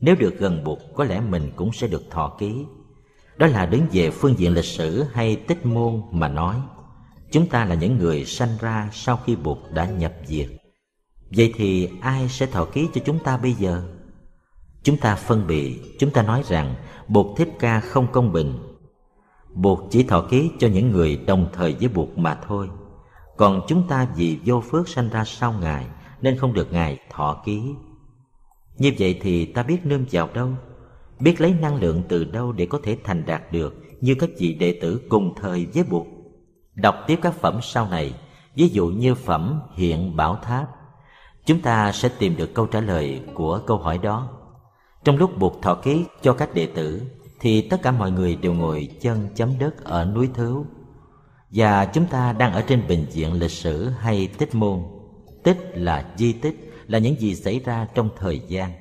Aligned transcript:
Nếu 0.00 0.14
được 0.14 0.38
gần 0.38 0.64
Bụt 0.64 0.78
có 0.94 1.04
lẽ 1.04 1.20
mình 1.20 1.52
cũng 1.56 1.72
sẽ 1.72 1.86
được 1.86 2.10
thọ 2.10 2.36
ký. 2.38 2.64
Đó 3.36 3.46
là 3.46 3.66
đứng 3.66 3.86
về 3.92 4.10
phương 4.10 4.38
diện 4.38 4.54
lịch 4.54 4.64
sử 4.64 5.02
hay 5.12 5.36
tích 5.36 5.66
môn 5.66 6.02
mà 6.10 6.28
nói. 6.28 6.56
Chúng 7.32 7.46
ta 7.46 7.64
là 7.64 7.74
những 7.74 7.98
người 7.98 8.24
sanh 8.24 8.56
ra 8.60 8.88
sau 8.92 9.20
khi 9.26 9.36
Bụt 9.36 9.58
đã 9.70 9.86
nhập 9.86 10.12
diệt. 10.26 10.48
Vậy 11.30 11.52
thì 11.56 11.88
ai 12.00 12.28
sẽ 12.28 12.46
thọ 12.46 12.64
ký 12.64 12.88
cho 12.94 13.00
chúng 13.04 13.18
ta 13.18 13.36
bây 13.36 13.52
giờ? 13.52 13.82
Chúng 14.82 14.96
ta 14.96 15.14
phân 15.14 15.46
biệt, 15.46 15.98
chúng 15.98 16.10
ta 16.10 16.22
nói 16.22 16.42
rằng 16.46 16.74
Bụt 17.08 17.26
Thích 17.36 17.48
Ca 17.58 17.80
không 17.80 18.06
công 18.12 18.32
bình. 18.32 18.58
Bụt 19.54 19.78
chỉ 19.90 20.02
thọ 20.02 20.20
ký 20.20 20.50
cho 20.58 20.68
những 20.68 20.90
người 20.90 21.16
đồng 21.26 21.48
thời 21.52 21.76
với 21.80 21.88
Bụt 21.88 22.08
mà 22.16 22.38
thôi. 22.46 22.68
Còn 23.36 23.60
chúng 23.68 23.88
ta 23.88 24.08
vì 24.16 24.38
vô 24.44 24.60
phước 24.60 24.88
sanh 24.88 25.08
ra 25.08 25.24
sau 25.24 25.52
Ngài 25.52 25.86
Nên 26.20 26.38
không 26.38 26.52
được 26.52 26.72
Ngài 26.72 26.98
thọ 27.10 27.42
ký. 27.44 27.62
Như 28.78 28.92
vậy 28.98 29.18
thì 29.22 29.46
ta 29.46 29.62
biết 29.62 29.86
nương 29.86 30.04
vào 30.12 30.28
đâu 30.34 30.48
Biết 31.20 31.40
lấy 31.40 31.54
năng 31.60 31.76
lượng 31.76 32.02
từ 32.08 32.24
đâu 32.24 32.52
để 32.52 32.66
có 32.66 32.80
thể 32.82 32.98
thành 33.04 33.26
đạt 33.26 33.52
được 33.52 33.74
Như 34.00 34.14
các 34.14 34.30
vị 34.38 34.54
đệ 34.54 34.78
tử 34.80 35.00
cùng 35.08 35.34
thời 35.40 35.66
với 35.74 35.84
Bụt 35.84 36.06
Đọc 36.74 36.94
tiếp 37.06 37.18
các 37.22 37.34
phẩm 37.34 37.58
sau 37.62 37.88
này 37.88 38.14
Ví 38.54 38.68
dụ 38.68 38.86
như 38.86 39.14
phẩm 39.14 39.60
hiện 39.74 40.16
bảo 40.16 40.38
tháp. 40.42 40.68
Chúng 41.46 41.60
ta 41.60 41.92
sẽ 41.92 42.08
tìm 42.18 42.36
được 42.36 42.54
câu 42.54 42.66
trả 42.66 42.80
lời 42.80 43.20
của 43.34 43.60
câu 43.66 43.78
hỏi 43.78 43.98
đó. 43.98 44.28
Trong 45.04 45.16
lúc 45.16 45.38
Bụt 45.38 45.52
thọ 45.62 45.74
ký 45.74 46.04
cho 46.22 46.32
các 46.32 46.54
đệ 46.54 46.66
tử 46.66 47.02
Thì 47.40 47.68
tất 47.68 47.82
cả 47.82 47.90
mọi 47.92 48.10
người 48.10 48.36
đều 48.36 48.52
ngồi 48.54 48.88
chân 49.00 49.28
chấm 49.34 49.58
đất 49.58 49.84
ở 49.84 50.04
núi 50.04 50.28
Thứu 50.34 50.66
Và 51.50 51.84
chúng 51.84 52.06
ta 52.06 52.32
đang 52.32 52.52
ở 52.52 52.62
trên 52.62 52.82
bình 52.88 53.06
diện 53.10 53.32
lịch 53.32 53.50
sử 53.50 53.88
hay 53.88 54.28
tích 54.38 54.54
môn. 54.54 54.82
Tích 55.42 55.58
là 55.74 56.14
di 56.16 56.32
tích, 56.32 56.65
là 56.86 56.98
những 56.98 57.20
gì 57.20 57.34
xảy 57.34 57.60
ra 57.60 57.86
trong 57.94 58.08
thời 58.16 58.42
gian 58.48 58.72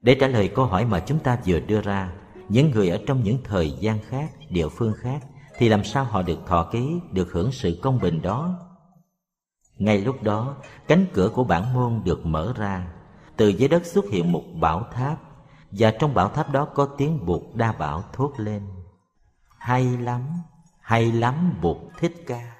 Để 0.00 0.16
trả 0.20 0.26
lời 0.26 0.48
câu 0.48 0.64
hỏi 0.64 0.84
mà 0.84 1.00
chúng 1.00 1.18
ta 1.18 1.38
vừa 1.46 1.60
đưa 1.60 1.80
ra 1.80 2.12
Những 2.48 2.70
người 2.70 2.88
ở 2.88 2.98
trong 3.06 3.22
những 3.22 3.38
thời 3.44 3.70
gian 3.70 3.98
khác, 4.08 4.30
địa 4.50 4.68
phương 4.68 4.92
khác 5.00 5.20
Thì 5.56 5.68
làm 5.68 5.84
sao 5.84 6.04
họ 6.04 6.22
được 6.22 6.38
thọ 6.46 6.68
ký, 6.72 6.88
được 7.12 7.32
hưởng 7.32 7.52
sự 7.52 7.78
công 7.82 8.00
bình 8.00 8.22
đó 8.22 8.68
ngay 9.78 9.98
lúc 9.98 10.22
đó, 10.22 10.56
cánh 10.88 11.06
cửa 11.12 11.30
của 11.34 11.44
bản 11.44 11.74
môn 11.74 12.02
được 12.04 12.26
mở 12.26 12.52
ra, 12.56 12.88
từ 13.36 13.48
dưới 13.48 13.68
đất 13.68 13.86
xuất 13.86 14.04
hiện 14.10 14.32
một 14.32 14.42
bảo 14.60 14.86
tháp, 14.92 15.18
và 15.70 15.90
trong 15.90 16.14
bảo 16.14 16.28
tháp 16.28 16.52
đó 16.52 16.64
có 16.64 16.88
tiếng 16.98 17.26
Bụt 17.26 17.42
Đa 17.54 17.72
Bảo 17.72 18.04
thốt 18.12 18.32
lên. 18.36 18.62
Hay 19.58 19.84
lắm, 19.84 20.22
hay 20.80 21.12
lắm 21.12 21.54
Bụt 21.62 21.76
Thích 21.98 22.24
Ca. 22.26 22.56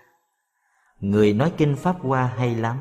Người 1.00 1.32
nói 1.32 1.52
kinh 1.56 1.76
Pháp 1.76 1.96
Hoa 2.00 2.26
hay 2.26 2.54
lắm. 2.54 2.78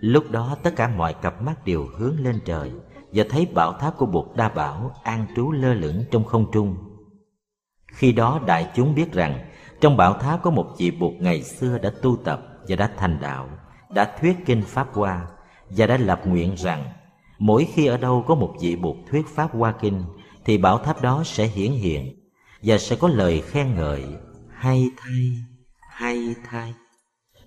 Lúc 0.00 0.30
đó 0.30 0.56
tất 0.62 0.76
cả 0.76 0.88
mọi 0.88 1.14
cặp 1.14 1.42
mắt 1.42 1.64
đều 1.64 1.86
hướng 1.98 2.20
lên 2.20 2.40
trời 2.44 2.72
và 3.12 3.24
thấy 3.30 3.46
bảo 3.46 3.72
tháp 3.72 3.96
của 3.96 4.06
Bụt 4.06 4.36
Đa 4.36 4.48
Bảo 4.48 4.94
an 5.02 5.26
trú 5.36 5.52
lơ 5.52 5.74
lửng 5.74 6.04
trong 6.10 6.24
không 6.24 6.50
trung. 6.52 6.76
Khi 7.92 8.12
đó 8.12 8.40
đại 8.46 8.70
chúng 8.74 8.94
biết 8.94 9.12
rằng 9.12 9.50
trong 9.80 9.96
bảo 9.96 10.14
tháp 10.14 10.42
có 10.42 10.50
một 10.50 10.74
vị 10.78 10.90
Bụt 10.90 11.12
ngày 11.20 11.42
xưa 11.42 11.78
đã 11.78 11.92
tu 12.02 12.16
tập 12.16 12.42
và 12.68 12.76
đã 12.76 12.90
thành 12.96 13.18
đạo, 13.20 13.48
đã 13.90 14.16
thuyết 14.20 14.36
kinh 14.46 14.62
Pháp 14.62 14.88
Hoa 14.92 15.26
và 15.70 15.86
đã 15.86 15.96
lập 15.96 16.20
nguyện 16.24 16.54
rằng 16.54 16.92
mỗi 17.38 17.68
khi 17.74 17.86
ở 17.86 17.96
đâu 17.96 18.24
có 18.28 18.34
một 18.34 18.54
vị 18.60 18.76
Bụt 18.76 18.96
thuyết 19.10 19.26
Pháp 19.28 19.52
Hoa 19.52 19.72
Kinh 19.72 20.04
thì 20.44 20.58
bảo 20.58 20.78
tháp 20.78 21.02
đó 21.02 21.22
sẽ 21.24 21.46
hiển 21.46 21.72
hiện 21.72 22.14
và 22.62 22.78
sẽ 22.78 22.96
có 22.96 23.08
lời 23.08 23.42
khen 23.46 23.74
ngợi 23.74 24.04
hay 24.50 24.90
thay, 24.96 25.32
hay 25.90 26.34
thay 26.50 26.74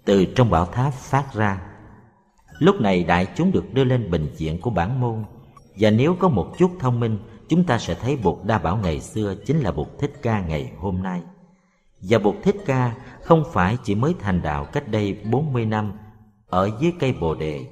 từ 0.05 0.25
trong 0.25 0.49
bảo 0.49 0.65
tháp 0.65 0.93
phát 0.93 1.33
ra. 1.33 1.72
Lúc 2.59 2.81
này 2.81 3.03
đại 3.03 3.27
chúng 3.35 3.51
được 3.51 3.73
đưa 3.73 3.83
lên 3.83 4.11
bình 4.11 4.27
diện 4.35 4.61
của 4.61 4.69
bản 4.69 5.01
môn 5.01 5.23
và 5.79 5.89
nếu 5.89 6.15
có 6.19 6.29
một 6.29 6.57
chút 6.57 6.71
thông 6.79 6.99
minh 6.99 7.17
chúng 7.49 7.63
ta 7.63 7.77
sẽ 7.77 7.93
thấy 7.93 8.17
Bụt 8.23 8.45
Đa 8.45 8.57
Bảo 8.57 8.77
ngày 8.77 8.99
xưa 8.99 9.35
chính 9.45 9.59
là 9.59 9.71
Bụt 9.71 9.87
Thích 9.99 10.13
Ca 10.21 10.41
ngày 10.41 10.71
hôm 10.77 11.03
nay. 11.03 11.21
Và 12.01 12.19
Bụt 12.19 12.35
Thích 12.43 12.55
Ca 12.65 12.95
không 13.21 13.43
phải 13.53 13.77
chỉ 13.83 13.95
mới 13.95 14.15
thành 14.19 14.41
đạo 14.41 14.65
cách 14.65 14.91
đây 14.91 15.17
40 15.31 15.65
năm 15.65 15.93
ở 16.49 16.69
dưới 16.79 16.93
cây 16.99 17.13
Bồ 17.13 17.35
đề 17.35 17.65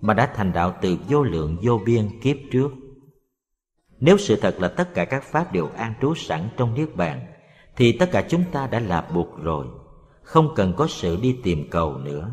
mà 0.00 0.14
đã 0.14 0.32
thành 0.34 0.52
đạo 0.52 0.74
từ 0.82 0.96
vô 1.08 1.22
lượng 1.22 1.56
vô 1.62 1.80
biên 1.86 2.20
kiếp 2.20 2.36
trước. 2.52 2.70
Nếu 4.00 4.18
sự 4.18 4.36
thật 4.36 4.56
là 4.60 4.68
tất 4.68 4.94
cả 4.94 5.04
các 5.04 5.24
pháp 5.24 5.52
đều 5.52 5.68
an 5.76 5.94
trú 6.00 6.14
sẵn 6.14 6.48
trong 6.56 6.74
niết 6.74 6.96
bàn 6.96 7.26
thì 7.76 7.92
tất 7.92 8.10
cả 8.12 8.24
chúng 8.28 8.44
ta 8.52 8.66
đã 8.66 8.78
là 8.78 9.08
Bụt 9.14 9.26
rồi, 9.42 9.66
không 10.22 10.48
cần 10.56 10.72
có 10.76 10.86
sự 10.86 11.18
đi 11.22 11.38
tìm 11.42 11.70
cầu 11.70 11.98
nữa. 11.98 12.30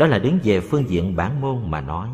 Đó 0.00 0.06
là 0.06 0.18
đứng 0.18 0.38
về 0.42 0.60
phương 0.60 0.90
diện 0.90 1.16
bản 1.16 1.40
môn 1.40 1.70
mà 1.70 1.80
nói. 1.80 2.08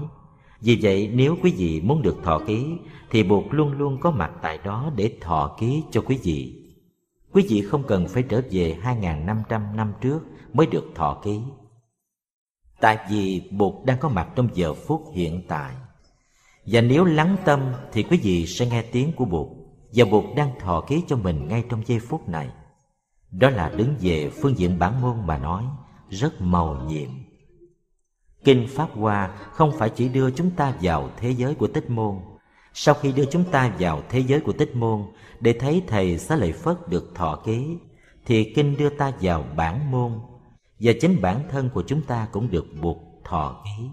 Vì 0.60 0.78
vậy 0.82 1.10
nếu 1.14 1.36
quý 1.42 1.54
vị 1.56 1.80
muốn 1.80 2.02
được 2.02 2.16
thọ 2.24 2.38
ký 2.46 2.66
thì 3.10 3.22
buộc 3.22 3.44
luôn 3.50 3.72
luôn 3.72 4.00
có 4.00 4.10
mặt 4.10 4.32
tại 4.42 4.58
đó 4.64 4.90
để 4.96 5.12
thọ 5.20 5.56
ký 5.60 5.82
cho 5.90 6.00
quý 6.00 6.18
vị. 6.22 6.62
Quý 7.32 7.46
vị 7.48 7.62
không 7.62 7.82
cần 7.82 8.08
phải 8.08 8.22
trở 8.22 8.42
về 8.50 8.78
2.500 8.82 9.74
năm 9.74 9.92
trước 10.00 10.20
mới 10.52 10.66
được 10.66 10.84
thọ 10.94 11.20
ký. 11.24 11.40
Tại 12.80 12.98
vì 13.10 13.50
Bụt 13.50 13.74
đang 13.84 13.98
có 13.98 14.08
mặt 14.08 14.28
trong 14.34 14.48
giờ 14.54 14.74
phút 14.74 15.04
hiện 15.14 15.42
tại. 15.48 15.74
Và 16.66 16.80
nếu 16.80 17.04
lắng 17.04 17.36
tâm 17.44 17.60
thì 17.92 18.02
quý 18.02 18.20
vị 18.22 18.46
sẽ 18.46 18.66
nghe 18.66 18.82
tiếng 18.82 19.12
của 19.12 19.24
Bụt 19.24 19.48
và 19.94 20.04
Bụt 20.04 20.24
đang 20.36 20.50
thọ 20.60 20.80
ký 20.80 21.02
cho 21.06 21.16
mình 21.16 21.48
ngay 21.48 21.64
trong 21.68 21.82
giây 21.86 21.98
phút 21.98 22.28
này. 22.28 22.48
Đó 23.30 23.50
là 23.50 23.72
đứng 23.76 23.94
về 24.00 24.30
phương 24.30 24.58
diện 24.58 24.78
bản 24.78 25.00
môn 25.00 25.26
mà 25.26 25.38
nói, 25.38 25.64
rất 26.10 26.40
màu 26.40 26.84
nhiệm. 26.88 27.25
Kinh 28.44 28.66
Pháp 28.68 28.88
Hoa 28.94 29.28
không 29.52 29.72
phải 29.78 29.90
chỉ 29.90 30.08
đưa 30.08 30.30
chúng 30.30 30.50
ta 30.50 30.74
vào 30.80 31.10
thế 31.16 31.30
giới 31.30 31.54
của 31.54 31.66
tích 31.66 31.90
môn. 31.90 32.16
Sau 32.74 32.94
khi 32.94 33.12
đưa 33.12 33.24
chúng 33.24 33.44
ta 33.44 33.72
vào 33.78 34.02
thế 34.08 34.20
giới 34.20 34.40
của 34.40 34.52
tích 34.52 34.76
môn, 34.76 35.02
để 35.40 35.52
thấy 35.60 35.82
thầy 35.86 36.18
xá 36.18 36.36
lợi 36.36 36.52
phất 36.52 36.88
được 36.88 37.12
thọ 37.14 37.36
ký, 37.36 37.78
thì 38.26 38.52
kinh 38.54 38.76
đưa 38.76 38.88
ta 38.88 39.12
vào 39.20 39.44
bản 39.56 39.90
môn, 39.90 40.12
và 40.80 40.92
chính 41.00 41.22
bản 41.22 41.40
thân 41.50 41.70
của 41.74 41.82
chúng 41.86 42.02
ta 42.02 42.28
cũng 42.32 42.50
được 42.50 42.66
buộc 42.82 42.98
thọ 43.24 43.64
ký. 43.64 43.88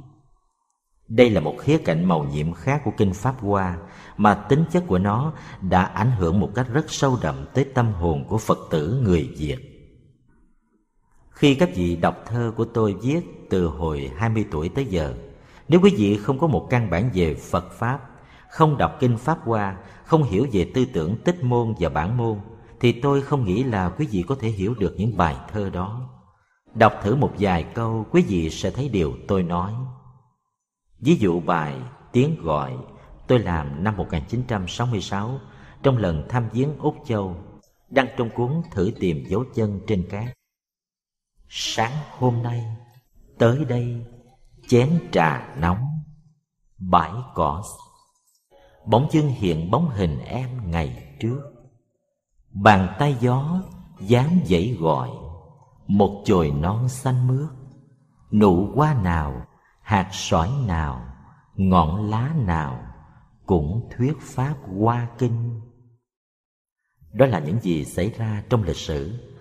Đây 1.08 1.30
là 1.30 1.42
một 1.42 1.56
khía 1.60 1.78
cạnh 1.78 2.06
màu 2.06 2.24
nhiệm 2.24 2.54
khác 2.54 2.82
của 2.86 2.92
kinh 2.98 3.14
pháp 3.14 3.36
hoa, 3.40 3.78
mà 4.18 4.34
tính 4.34 4.64
chất 4.72 4.84
của 4.88 5.00
nó 5.00 5.34
đã 5.62 5.84
ảnh 5.84 6.12
hưởng 6.12 6.40
một 6.40 6.50
cách 6.56 6.68
rất 6.74 6.92
sâu 6.92 7.18
đậm 7.22 7.46
tới 7.54 7.66
tâm 7.74 7.94
hồn 7.94 8.26
của 8.28 8.38
phật 8.38 8.58
tử 8.70 9.02
người 9.04 9.30
việt 9.38 9.73
khi 11.44 11.56
các 11.56 11.70
vị 11.76 11.96
đọc 11.96 12.24
thơ 12.26 12.54
của 12.58 12.66
tôi 12.66 12.96
viết 13.02 13.22
từ 13.50 13.68
hồi 13.68 14.12
20 14.16 14.46
tuổi 14.52 14.70
tới 14.70 14.86
giờ 14.86 15.14
nếu 15.68 15.80
quý 15.84 15.94
vị 15.98 16.18
không 16.18 16.40
có 16.40 16.48
một 16.48 16.68
căn 16.70 16.90
bản 16.90 17.10
về 17.14 17.36
phật 17.36 17.72
pháp 17.72 18.00
không 18.54 18.78
đọc 18.78 18.98
kinh 19.00 19.18
Pháp 19.18 19.38
Hoa, 19.44 19.78
không 20.06 20.24
hiểu 20.24 20.48
về 20.52 20.72
tư 20.74 20.86
tưởng 20.86 21.18
tích 21.26 21.44
môn 21.44 21.74
và 21.80 21.90
bản 21.90 22.18
môn, 22.18 22.40
thì 22.80 22.92
tôi 22.92 23.22
không 23.22 23.46
nghĩ 23.46 23.64
là 23.64 23.90
quý 23.90 24.08
vị 24.12 24.24
có 24.28 24.36
thể 24.40 24.50
hiểu 24.50 24.76
được 24.80 24.94
những 24.98 25.18
bài 25.18 25.36
thơ 25.52 25.70
đó. 25.70 26.10
Đọc 26.76 26.94
thử 27.04 27.16
một 27.16 27.32
vài 27.40 27.64
câu, 27.64 28.06
quý 28.12 28.24
vị 28.28 28.50
sẽ 28.50 28.72
thấy 28.72 28.90
điều 28.90 29.14
tôi 29.28 29.44
nói. 29.44 29.74
Ví 31.00 31.16
dụ 31.16 31.40
bài 31.40 31.76
Tiếng 32.12 32.42
Gọi 32.42 32.74
tôi 33.28 33.40
làm 33.40 33.84
năm 33.84 33.98
1966 33.98 35.40
trong 35.84 35.98
lần 35.98 36.26
tham 36.30 36.50
viếng 36.54 36.78
Úc 36.78 36.96
Châu, 37.06 37.36
đăng 37.90 38.08
trong 38.18 38.30
cuốn 38.30 38.62
Thử 38.72 38.92
tìm 39.00 39.24
dấu 39.28 39.44
chân 39.56 39.80
trên 39.88 40.04
cát. 40.10 40.26
Sáng 41.56 41.92
hôm 42.20 42.44
nay, 42.44 42.66
tới 43.38 43.66
đây, 43.66 44.06
chén 44.68 45.00
trà 45.12 45.56
nóng, 45.58 45.86
bãi 46.78 47.12
cỏ. 47.34 47.64
Bỗng 48.86 49.08
dưng 49.12 49.28
hiện 49.28 49.72
bóng 49.72 49.90
hình 49.90 50.20
em 50.20 50.72
ngày 50.72 51.16
trước. 51.20 51.40
Bàn 52.52 52.96
tay 53.00 53.18
gió 53.20 53.62
dáng 54.00 54.40
dãy 54.46 54.78
gọi 54.80 55.10
một 55.88 56.22
chồi 56.26 56.52
non 56.52 56.90
xanh 56.90 57.28
mướt. 57.28 57.50
Nụ 58.32 58.72
hoa 58.76 58.94
nào 58.94 59.46
hạt 59.82 60.10
sỏi 60.12 60.52
nào 60.68 61.06
ngọn 61.56 62.10
lá 62.10 62.34
nào 62.36 62.84
cũng 63.46 63.90
thuyết 63.98 64.14
pháp 64.22 64.56
hoa 64.80 65.08
kinh. 65.18 65.62
Đó 67.12 67.26
là 67.26 67.40
những 67.40 67.60
gì 67.60 67.86
xảy 67.86 68.10
ra 68.10 68.44
trong 68.50 68.64
lịch 68.64 68.78
sử 68.78 69.33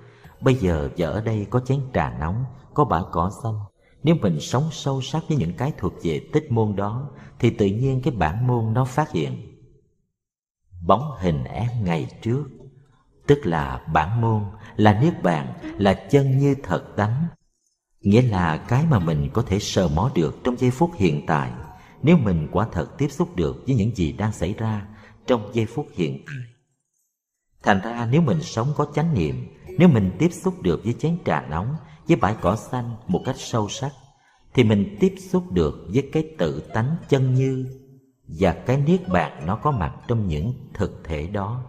bây 0.42 0.54
giờ 0.54 0.88
giờ 0.96 1.10
ở 1.10 1.20
đây 1.20 1.46
có 1.50 1.60
chén 1.60 1.80
trà 1.94 2.16
nóng 2.20 2.44
có 2.74 2.84
bãi 2.84 3.02
cỏ 3.12 3.30
xanh. 3.42 3.58
Nếu 4.02 4.14
mình 4.14 4.40
sống 4.40 4.68
sâu 4.72 5.00
sắc 5.00 5.22
với 5.28 5.36
những 5.36 5.52
cái 5.56 5.72
thuộc 5.78 5.92
về 6.02 6.20
tích 6.32 6.52
môn 6.52 6.76
đó 6.76 7.10
Thì 7.38 7.50
tự 7.50 7.66
nhiên 7.66 8.00
cái 8.02 8.14
bản 8.14 8.46
môn 8.46 8.74
nó 8.74 8.84
phát 8.84 9.10
hiện. 9.10 9.58
Bóng 10.86 11.10
hình 11.18 11.44
em 11.44 11.68
ngày 11.84 12.08
trước 12.22 12.44
Tức 13.26 13.46
là 13.46 13.86
bản 13.92 14.20
môn, 14.20 14.42
là 14.76 15.00
niết 15.00 15.22
bàn, 15.22 15.52
là 15.78 15.94
chân 15.94 16.38
như 16.38 16.54
thật 16.62 16.84
tánh. 16.96 17.26
Nghĩa 18.00 18.22
là 18.22 18.56
cái 18.56 18.84
mà 18.90 18.98
mình 18.98 19.30
có 19.32 19.42
thể 19.42 19.58
sờ 19.58 19.88
mó 19.88 20.10
được 20.14 20.40
trong 20.44 20.56
giây 20.58 20.70
phút 20.70 20.90
hiện 20.96 21.26
tại. 21.26 21.50
Nếu 22.02 22.16
mình 22.16 22.48
quả 22.52 22.66
thật 22.72 22.98
tiếp 22.98 23.08
xúc 23.08 23.36
được 23.36 23.62
với 23.66 23.74
những 23.74 23.96
gì 23.96 24.12
đang 24.12 24.32
xảy 24.32 24.54
ra 24.54 24.86
trong 25.26 25.50
giây 25.52 25.66
phút 25.66 25.86
hiện 25.94 26.24
tại. 26.26 26.36
Thành 27.62 27.80
ra 27.80 28.08
nếu 28.10 28.20
mình 28.22 28.42
sống 28.42 28.72
có 28.76 28.86
chánh 28.94 29.14
niệm 29.14 29.46
nếu 29.78 29.88
mình 29.88 30.10
tiếp 30.18 30.28
xúc 30.32 30.62
được 30.62 30.84
với 30.84 30.94
chén 30.98 31.18
trà 31.24 31.40
nóng, 31.40 31.76
với 32.08 32.16
bãi 32.16 32.36
cỏ 32.40 32.56
xanh 32.56 32.96
một 33.08 33.22
cách 33.24 33.36
sâu 33.38 33.68
sắc, 33.68 33.92
thì 34.54 34.64
mình 34.64 34.96
tiếp 35.00 35.14
xúc 35.30 35.52
được 35.52 35.88
với 35.92 36.08
cái 36.12 36.34
tự 36.38 36.60
tánh 36.74 36.96
chân 37.08 37.34
như 37.34 37.66
và 38.40 38.52
cái 38.52 38.76
niết 38.76 39.08
bàn 39.08 39.46
nó 39.46 39.56
có 39.56 39.70
mặt 39.70 39.94
trong 40.08 40.28
những 40.28 40.54
thực 40.74 41.00
thể 41.04 41.26
đó. 41.26 41.64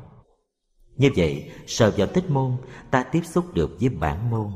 Như 0.96 1.10
vậy, 1.16 1.52
sờ 1.68 1.94
vào 1.98 2.08
tích 2.08 2.30
môn, 2.30 2.52
ta 2.92 3.04
tiếp 3.04 3.22
xúc 3.24 3.46
được 3.54 3.78
với 3.80 3.90
bản 3.90 4.30
môn. 4.30 4.48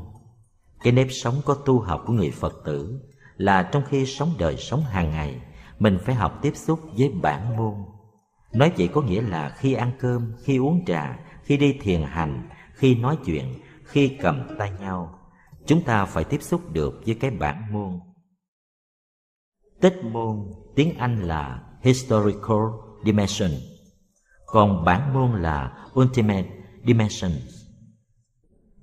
Cái 0.82 0.92
nếp 0.92 1.06
sống 1.10 1.34
có 1.44 1.54
tu 1.54 1.80
học 1.80 2.02
của 2.06 2.12
người 2.12 2.30
phật 2.30 2.62
tử 2.64 3.00
là 3.36 3.62
trong 3.62 3.82
khi 3.88 4.06
sống 4.06 4.34
đời 4.38 4.56
sống 4.56 4.82
hàng 4.82 5.10
ngày, 5.10 5.40
mình 5.78 5.98
phải 6.04 6.14
học 6.14 6.38
tiếp 6.42 6.52
xúc 6.54 6.80
với 6.96 7.08
bản 7.22 7.56
môn. 7.56 7.74
Nói 8.52 8.72
vậy 8.78 8.88
có 8.88 9.00
nghĩa 9.00 9.22
là 9.22 9.50
khi 9.58 9.74
ăn 9.74 9.92
cơm, 10.00 10.32
khi 10.42 10.56
uống 10.56 10.84
trà, 10.86 11.18
khi 11.42 11.56
đi 11.56 11.78
thiền 11.82 12.02
hành 12.02 12.48
khi 12.78 12.94
nói 12.94 13.18
chuyện, 13.24 13.54
khi 13.84 14.08
cầm 14.20 14.48
tay 14.58 14.72
nhau, 14.80 15.18
chúng 15.66 15.82
ta 15.82 16.04
phải 16.04 16.24
tiếp 16.24 16.42
xúc 16.42 16.72
được 16.72 17.02
với 17.06 17.14
cái 17.14 17.30
bản 17.30 17.72
môn. 17.72 18.00
Tích 19.80 20.04
môn 20.12 20.36
tiếng 20.74 20.98
anh 20.98 21.22
là 21.22 21.62
historical 21.82 22.66
dimension, 23.04 23.50
còn 24.46 24.84
bản 24.84 25.14
môn 25.14 25.42
là 25.42 25.86
ultimate 26.00 26.48
dimension. 26.86 27.32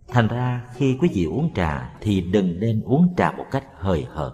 Thành 0.08 0.28
ra 0.28 0.68
khi 0.76 0.98
quý 1.02 1.10
vị 1.14 1.26
uống 1.26 1.54
trà 1.54 1.98
thì 2.02 2.22
đừng 2.22 2.60
nên 2.60 2.82
uống 2.86 3.14
trà 3.18 3.32
một 3.32 3.46
cách 3.52 3.66
hời 3.76 4.06
hợt. 4.10 4.34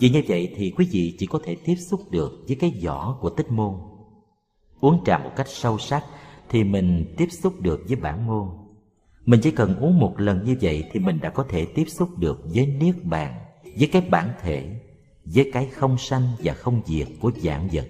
Vì 0.00 0.10
như 0.10 0.22
vậy 0.28 0.52
thì 0.56 0.72
quý 0.76 0.88
vị 0.92 1.16
chỉ 1.18 1.26
có 1.26 1.40
thể 1.44 1.56
tiếp 1.64 1.76
xúc 1.76 2.00
được 2.10 2.44
với 2.46 2.56
cái 2.60 2.80
vỏ 2.84 3.18
của 3.20 3.30
tích 3.30 3.50
môn. 3.50 3.74
Uống 4.80 5.04
trà 5.04 5.18
một 5.18 5.30
cách 5.36 5.48
sâu 5.48 5.78
sắc 5.78 6.04
thì 6.48 6.64
mình 6.64 7.14
tiếp 7.16 7.28
xúc 7.30 7.60
được 7.60 7.80
với 7.88 7.96
bản 7.96 8.26
môn 8.26 8.65
mình 9.26 9.40
chỉ 9.42 9.50
cần 9.50 9.76
uống 9.76 9.98
một 9.98 10.20
lần 10.20 10.44
như 10.44 10.56
vậy 10.60 10.84
thì 10.92 11.00
mình 11.00 11.20
đã 11.20 11.30
có 11.30 11.46
thể 11.48 11.66
tiếp 11.74 11.84
xúc 11.88 12.18
được 12.18 12.40
với 12.44 12.66
niết 12.66 13.04
bàn, 13.04 13.34
với 13.78 13.88
cái 13.92 14.02
bản 14.10 14.32
thể, 14.42 14.80
với 15.24 15.50
cái 15.52 15.66
không 15.66 15.98
sanh 15.98 16.22
và 16.38 16.54
không 16.54 16.82
diệt 16.86 17.08
của 17.20 17.30
dạng 17.36 17.68
vật. 17.72 17.86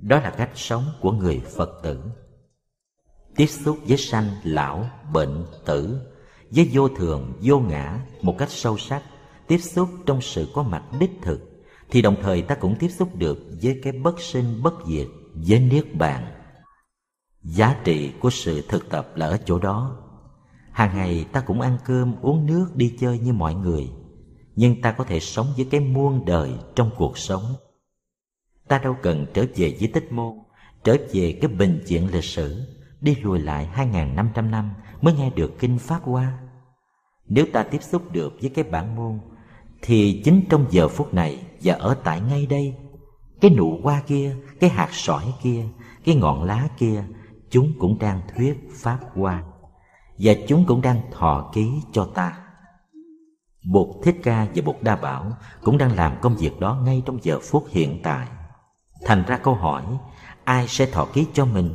Đó 0.00 0.20
là 0.20 0.30
cách 0.30 0.50
sống 0.54 0.84
của 1.00 1.12
người 1.12 1.40
phật 1.56 1.80
tử. 1.82 2.00
Tiếp 3.36 3.46
xúc 3.46 3.78
với 3.88 3.96
sanh, 3.96 4.26
lão, 4.44 4.90
bệnh, 5.12 5.44
tử, 5.64 6.00
với 6.50 6.70
vô 6.72 6.88
thường, 6.88 7.32
vô 7.42 7.60
ngã 7.60 8.00
một 8.22 8.34
cách 8.38 8.50
sâu 8.50 8.78
sắc, 8.78 9.02
tiếp 9.46 9.58
xúc 9.58 9.88
trong 10.06 10.20
sự 10.20 10.48
có 10.54 10.62
mặt 10.62 10.82
đích 11.00 11.12
thực, 11.22 11.40
thì 11.90 12.02
đồng 12.02 12.16
thời 12.22 12.42
ta 12.42 12.54
cũng 12.54 12.76
tiếp 12.78 12.88
xúc 12.88 13.16
được 13.16 13.38
với 13.62 13.80
cái 13.82 13.92
bất 13.92 14.20
sinh, 14.20 14.62
bất 14.62 14.74
diệt, 14.86 15.06
với 15.34 15.60
niết 15.60 15.94
bàn. 15.94 16.24
Giá 17.42 17.80
trị 17.84 18.12
của 18.20 18.30
sự 18.30 18.62
thực 18.68 18.90
tập 18.90 19.16
là 19.16 19.26
ở 19.26 19.38
chỗ 19.44 19.58
đó 19.58 20.01
hàng 20.72 20.96
ngày 20.96 21.26
ta 21.32 21.40
cũng 21.40 21.60
ăn 21.60 21.78
cơm 21.84 22.14
uống 22.22 22.46
nước 22.46 22.76
đi 22.76 22.96
chơi 23.00 23.18
như 23.18 23.32
mọi 23.32 23.54
người 23.54 23.90
nhưng 24.56 24.80
ta 24.80 24.92
có 24.92 25.04
thể 25.04 25.20
sống 25.20 25.46
với 25.56 25.68
cái 25.70 25.80
muôn 25.80 26.24
đời 26.24 26.50
trong 26.74 26.90
cuộc 26.96 27.18
sống 27.18 27.42
ta 28.68 28.78
đâu 28.78 28.96
cần 29.02 29.26
trở 29.34 29.44
về 29.56 29.76
với 29.80 29.90
tích 29.94 30.12
môn 30.12 30.38
trở 30.84 30.96
về 31.12 31.38
cái 31.40 31.50
bình 31.50 31.80
chuyện 31.88 32.12
lịch 32.12 32.24
sử 32.24 32.62
đi 33.00 33.14
lùi 33.14 33.38
lại 33.38 33.68
2.500 33.74 34.50
năm 34.50 34.70
mới 35.00 35.14
nghe 35.14 35.30
được 35.30 35.58
kinh 35.58 35.78
Pháp 35.78 36.02
Hoa. 36.02 36.38
Nếu 37.26 37.46
ta 37.52 37.62
tiếp 37.62 37.82
xúc 37.82 38.12
được 38.12 38.32
với 38.40 38.50
cái 38.50 38.64
bản 38.64 38.96
môn, 38.96 39.18
thì 39.82 40.22
chính 40.24 40.42
trong 40.50 40.66
giờ 40.70 40.88
phút 40.88 41.14
này 41.14 41.42
và 41.62 41.74
ở 41.74 41.94
tại 42.04 42.20
ngay 42.20 42.46
đây, 42.46 42.74
cái 43.40 43.50
nụ 43.50 43.80
hoa 43.82 44.02
kia, 44.06 44.36
cái 44.60 44.70
hạt 44.70 44.88
sỏi 44.92 45.24
kia, 45.42 45.64
cái 46.04 46.14
ngọn 46.14 46.44
lá 46.44 46.68
kia, 46.78 47.04
chúng 47.50 47.72
cũng 47.78 47.98
đang 47.98 48.20
thuyết 48.36 48.70
Pháp 48.74 48.98
Hoa. 49.14 49.44
Và 50.22 50.32
chúng 50.48 50.64
cũng 50.66 50.82
đang 50.82 51.00
thọ 51.12 51.50
ký 51.54 51.72
cho 51.92 52.04
ta. 52.14 52.38
Bụt 53.72 53.88
Thích 54.02 54.16
Ca 54.22 54.46
và 54.54 54.62
Bụt 54.64 54.76
Đa 54.80 54.96
Bảo 54.96 55.32
cũng 55.62 55.78
đang 55.78 55.96
làm 55.96 56.16
công 56.20 56.36
việc 56.36 56.60
đó 56.60 56.78
ngay 56.84 57.02
trong 57.06 57.18
giờ 57.22 57.38
phút 57.42 57.66
hiện 57.70 58.00
tại. 58.02 58.26
Thành 59.04 59.24
ra 59.26 59.36
câu 59.36 59.54
hỏi, 59.54 59.84
ai 60.44 60.68
sẽ 60.68 60.86
thọ 60.86 61.04
ký 61.12 61.26
cho 61.32 61.44
mình 61.44 61.70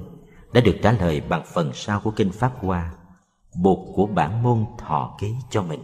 đã 0.53 0.61
được 0.61 0.75
trả 0.83 0.91
lời 0.91 1.21
bằng 1.29 1.43
phần 1.53 1.71
sau 1.73 1.99
của 1.99 2.11
kinh 2.11 2.31
Pháp 2.31 2.51
Hoa, 2.59 2.91
bột 3.63 3.77
của 3.95 4.05
bản 4.05 4.43
môn 4.43 4.65
thọ 4.77 5.15
ký 5.19 5.35
cho 5.49 5.63
mình. 5.63 5.81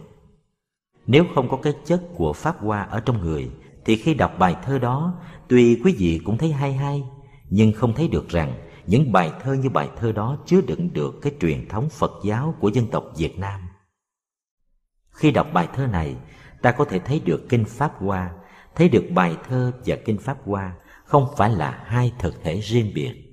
Nếu 1.06 1.24
không 1.34 1.48
có 1.48 1.56
cái 1.56 1.72
chất 1.84 2.02
của 2.16 2.32
Pháp 2.32 2.56
Hoa 2.60 2.82
ở 2.82 3.00
trong 3.00 3.20
người, 3.20 3.50
thì 3.84 3.96
khi 3.96 4.14
đọc 4.14 4.32
bài 4.38 4.56
thơ 4.62 4.78
đó, 4.78 5.14
tuy 5.48 5.80
quý 5.84 5.94
vị 5.98 6.20
cũng 6.24 6.38
thấy 6.38 6.52
hay 6.52 6.72
hay, 6.72 7.04
nhưng 7.50 7.72
không 7.72 7.92
thấy 7.94 8.08
được 8.08 8.28
rằng 8.28 8.54
những 8.86 9.12
bài 9.12 9.32
thơ 9.42 9.54
như 9.54 9.68
bài 9.68 9.90
thơ 9.96 10.12
đó 10.12 10.36
chứa 10.46 10.60
đựng 10.60 10.92
được 10.92 11.14
cái 11.22 11.32
truyền 11.40 11.68
thống 11.68 11.88
Phật 11.88 12.12
giáo 12.24 12.54
của 12.60 12.68
dân 12.68 12.86
tộc 12.90 13.04
Việt 13.16 13.38
Nam. 13.38 13.60
Khi 15.10 15.30
đọc 15.30 15.46
bài 15.52 15.68
thơ 15.74 15.86
này, 15.86 16.16
ta 16.62 16.72
có 16.72 16.84
thể 16.84 16.98
thấy 16.98 17.20
được 17.20 17.46
kinh 17.48 17.64
Pháp 17.64 17.92
Hoa, 17.98 18.34
thấy 18.74 18.88
được 18.88 19.04
bài 19.14 19.36
thơ 19.48 19.72
và 19.86 19.96
kinh 20.04 20.18
Pháp 20.18 20.38
Hoa 20.44 20.74
không 21.04 21.26
phải 21.36 21.50
là 21.50 21.84
hai 21.86 22.12
thực 22.18 22.42
thể 22.42 22.60
riêng 22.60 22.92
biệt 22.94 23.24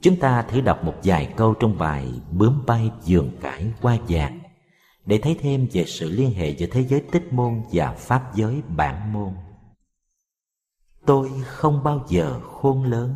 Chúng 0.00 0.16
ta 0.16 0.42
thử 0.42 0.60
đọc 0.60 0.84
một 0.84 0.94
vài 1.04 1.32
câu 1.36 1.54
trong 1.54 1.78
bài 1.78 2.12
Bướm 2.30 2.62
bay 2.66 2.90
giường 3.02 3.30
cải 3.40 3.72
qua 3.82 3.98
vàng 4.08 4.40
để 5.06 5.18
thấy 5.18 5.36
thêm 5.40 5.68
về 5.72 5.84
sự 5.84 6.10
liên 6.10 6.30
hệ 6.30 6.50
giữa 6.50 6.66
thế 6.66 6.84
giới 6.84 7.00
tích 7.12 7.32
môn 7.32 7.62
và 7.72 7.92
pháp 7.92 8.34
giới 8.34 8.62
bản 8.76 9.12
môn. 9.12 9.34
Tôi 11.06 11.30
không 11.44 11.84
bao 11.84 12.04
giờ 12.08 12.40
khôn 12.40 12.84
lớn, 12.84 13.14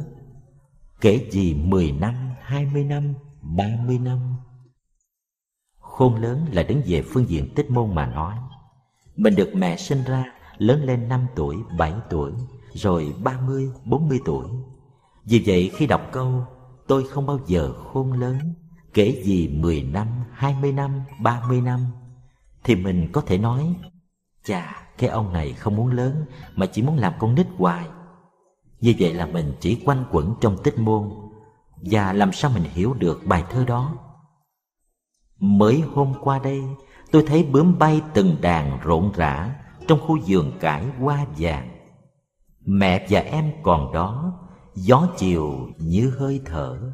kể 1.00 1.29
gì 1.31 1.55
mười 1.55 1.93
năm, 1.93 2.14
hai 2.43 2.67
mươi 2.73 2.85
năm, 2.85 3.14
ba 3.43 3.69
mươi 3.87 3.99
năm. 3.99 4.19
Khôn 5.79 6.14
lớn 6.14 6.47
là 6.52 6.62
đứng 6.62 6.82
về 6.87 7.02
phương 7.02 7.29
diện 7.29 7.55
tích 7.55 7.70
môn 7.70 7.94
mà 7.94 8.06
nói. 8.06 8.37
Mình 9.17 9.35
được 9.35 9.50
mẹ 9.55 9.76
sinh 9.76 10.05
ra, 10.05 10.25
lớn 10.58 10.85
lên 10.85 11.08
năm 11.08 11.26
tuổi, 11.37 11.56
bảy 11.79 11.94
tuổi, 12.11 12.32
rồi 12.73 13.14
ba 13.23 13.41
mươi, 13.41 13.70
bốn 13.85 14.08
mươi 14.08 14.20
tuổi. 14.25 14.49
Vì 15.25 15.43
vậy 15.47 15.70
khi 15.76 15.87
đọc 15.87 16.08
câu 16.12 16.47
tôi 16.88 17.05
không 17.08 17.26
bao 17.26 17.38
giờ 17.47 17.73
khôn 17.73 18.12
lớn 18.12 18.38
kể 18.94 19.23
gì 19.25 19.49
mười 19.49 19.82
năm, 19.82 20.08
hai 20.32 20.56
mươi 20.61 20.73
năm, 20.73 21.02
ba 21.20 21.43
mươi 21.49 21.61
năm 21.61 21.87
thì 22.64 22.76
mình 22.76 23.08
có 23.12 23.20
thể 23.20 23.38
nói 23.38 23.76
chà 24.44 24.87
cái 24.99 25.11
ông 25.11 25.32
này 25.32 25.52
không 25.52 25.76
muốn 25.76 25.91
lớn 25.91 26.25
mà 26.55 26.67
chỉ 26.67 26.82
muốn 26.82 26.97
làm 26.97 27.12
con 27.19 27.35
nít 27.35 27.47
hoài 27.56 27.87
như 28.81 28.94
vậy 28.99 29.15
là 29.15 29.27
mình 29.27 29.53
chỉ 29.61 29.82
quanh 29.85 30.05
quẩn 30.12 30.35
trong 30.41 30.56
tích 30.62 30.79
môn. 30.79 31.11
Và 31.77 32.12
làm 32.12 32.32
sao 32.32 32.50
mình 32.55 32.62
hiểu 32.62 32.94
được 32.94 33.21
bài 33.27 33.44
thơ 33.50 33.65
đó? 33.65 33.99
Mới 35.38 35.81
hôm 35.81 36.15
qua 36.21 36.38
đây, 36.38 36.62
tôi 37.11 37.25
thấy 37.27 37.44
bướm 37.44 37.79
bay 37.79 38.03
từng 38.15 38.37
đàn 38.41 38.79
rộn 38.82 39.12
rã 39.17 39.55
trong 39.88 40.00
khu 40.00 40.19
vườn 40.27 40.59
cải 40.61 40.87
hoa 40.99 41.27
vàng. 41.38 41.77
Mẹ 42.61 43.06
và 43.11 43.21
em 43.21 43.53
còn 43.62 43.93
đó, 43.93 44.38
gió 44.75 45.09
chiều 45.19 45.69
như 45.79 46.11
hơi 46.19 46.40
thở, 46.45 46.93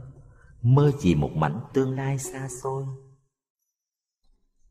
mơ 0.63 0.93
chỉ 1.01 1.15
một 1.15 1.31
mảnh 1.35 1.61
tương 1.73 1.97
lai 1.97 2.19
xa 2.19 2.49
xôi. 2.63 2.85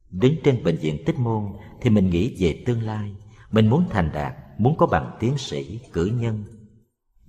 Đứng 0.10 0.36
trên 0.44 0.64
bệnh 0.64 0.78
viện 0.78 1.04
tích 1.06 1.20
môn 1.20 1.44
thì 1.82 1.90
mình 1.90 2.10
nghĩ 2.10 2.36
về 2.40 2.64
tương 2.66 2.82
lai. 2.82 3.16
Mình 3.52 3.70
muốn 3.70 3.86
thành 3.90 4.12
đạt, 4.14 4.34
muốn 4.58 4.78
có 4.78 4.86
bằng 4.86 5.18
tiến 5.20 5.38
sĩ, 5.38 5.80
cử 5.94 6.06
nhân 6.06 6.44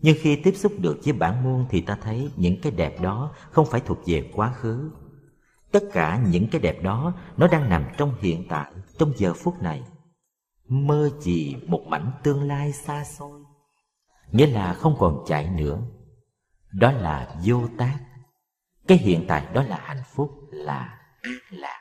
nhưng 0.06 0.16
khi 0.20 0.36
tiếp 0.36 0.52
xúc 0.56 0.72
được 0.78 1.00
với 1.04 1.12
bản 1.12 1.44
môn 1.44 1.66
thì 1.70 1.80
ta 1.80 1.98
thấy 2.02 2.30
những 2.36 2.60
cái 2.60 2.72
đẹp 2.72 3.00
đó 3.00 3.32
không 3.50 3.66
phải 3.66 3.80
thuộc 3.80 3.98
về 4.06 4.30
quá 4.34 4.52
khứ. 4.52 4.90
Tất 5.72 5.84
cả 5.92 6.24
những 6.28 6.48
cái 6.50 6.60
đẹp 6.60 6.82
đó, 6.82 7.14
nó 7.36 7.48
đang 7.48 7.68
nằm 7.68 7.86
trong 7.96 8.14
hiện 8.20 8.46
tại, 8.48 8.72
trong 8.98 9.12
giờ 9.16 9.34
phút 9.34 9.62
này. 9.62 9.82
Mơ 10.68 11.10
chỉ 11.20 11.56
một 11.66 11.82
mảnh 11.86 12.12
tương 12.22 12.42
lai 12.42 12.72
xa 12.72 13.04
xôi, 13.04 13.40
nghĩa 14.32 14.46
là 14.46 14.74
không 14.74 14.96
còn 14.98 15.24
chạy 15.26 15.50
nữa. 15.50 15.82
Đó 16.72 16.92
là 16.92 17.36
vô 17.44 17.60
tác. 17.78 17.98
Cái 18.86 18.98
hiện 18.98 19.24
tại 19.28 19.46
đó 19.54 19.62
là 19.62 19.80
hạnh 19.82 20.02
phúc, 20.14 20.30
là 20.50 20.98
an 21.22 21.38
lạc. 21.50 21.80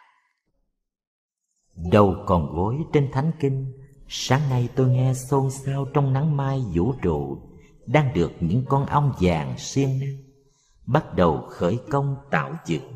Đầu 1.92 2.16
còn 2.26 2.54
gối 2.54 2.78
trên 2.94 3.12
thánh 3.12 3.32
kinh, 3.40 3.74
sáng 4.08 4.50
nay 4.50 4.70
tôi 4.76 4.90
nghe 4.90 5.14
xôn 5.14 5.52
xao 5.52 5.86
trong 5.94 6.14
nắng 6.14 6.38
mai 6.38 6.64
vũ 6.74 6.94
trụ 7.02 7.42
đang 7.86 8.14
được 8.14 8.32
những 8.40 8.66
con 8.70 8.86
ong 8.86 9.14
vàng 9.22 9.58
siêng 9.58 10.00
năng 10.00 10.26
bắt 10.86 11.16
đầu 11.16 11.48
khởi 11.50 11.80
công 11.90 12.16
tạo 12.32 12.56
dựng. 12.66 12.94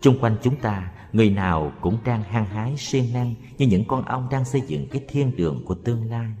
Chung 0.00 0.18
quanh 0.20 0.36
chúng 0.42 0.60
ta, 0.60 1.08
người 1.12 1.30
nào 1.30 1.72
cũng 1.80 1.98
đang 2.04 2.22
hăng 2.22 2.46
hái 2.46 2.76
siêng 2.76 3.12
năng 3.12 3.34
như 3.58 3.66
những 3.66 3.84
con 3.88 4.04
ong 4.04 4.28
đang 4.30 4.44
xây 4.44 4.60
dựng 4.60 4.88
cái 4.90 5.04
thiên 5.08 5.36
đường 5.36 5.64
của 5.66 5.74
tương 5.74 6.10
lai. 6.10 6.32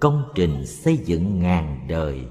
Công 0.00 0.32
trình 0.34 0.66
xây 0.66 0.96
dựng 0.96 1.38
ngàn 1.38 1.86
đời, 1.88 2.26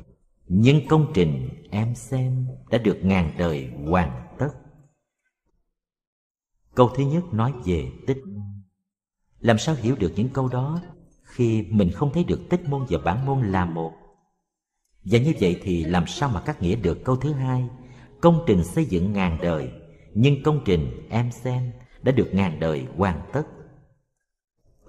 nhưng 0.47 0.87
công 0.87 1.11
trình 1.13 1.49
em 1.71 1.95
xem 1.95 2.47
đã 2.69 2.77
được 2.77 2.99
ngàn 3.03 3.31
đời 3.37 3.71
hoàn 3.87 4.27
tất. 4.39 4.49
Câu 6.75 6.89
thứ 6.95 7.03
nhất 7.03 7.23
nói 7.33 7.53
về 7.65 7.91
tích. 8.07 8.23
Làm 9.39 9.57
sao 9.57 9.75
hiểu 9.75 9.95
được 9.95 10.13
những 10.15 10.29
câu 10.29 10.47
đó? 10.47 10.81
Khi 11.31 11.65
mình 11.69 11.91
không 11.91 12.13
thấy 12.13 12.23
được 12.23 12.39
tích 12.49 12.69
môn 12.69 12.85
và 12.89 12.99
bản 13.05 13.25
môn 13.25 13.51
là 13.51 13.65
một. 13.65 13.91
Và 15.03 15.19
như 15.19 15.33
vậy 15.39 15.59
thì 15.63 15.83
làm 15.83 16.07
sao 16.07 16.29
mà 16.29 16.41
cắt 16.41 16.61
nghĩa 16.61 16.75
được 16.75 17.03
câu 17.03 17.15
thứ 17.15 17.33
hai? 17.33 17.67
Công 18.21 18.43
trình 18.47 18.63
xây 18.63 18.85
dựng 18.85 19.13
ngàn 19.13 19.37
đời, 19.41 19.71
nhưng 20.13 20.43
công 20.43 20.61
trình 20.65 21.07
em 21.09 21.31
xem 21.31 21.71
đã 22.01 22.11
được 22.11 22.29
ngàn 22.33 22.59
đời 22.59 22.85
hoàn 22.97 23.21
tất. 23.33 23.43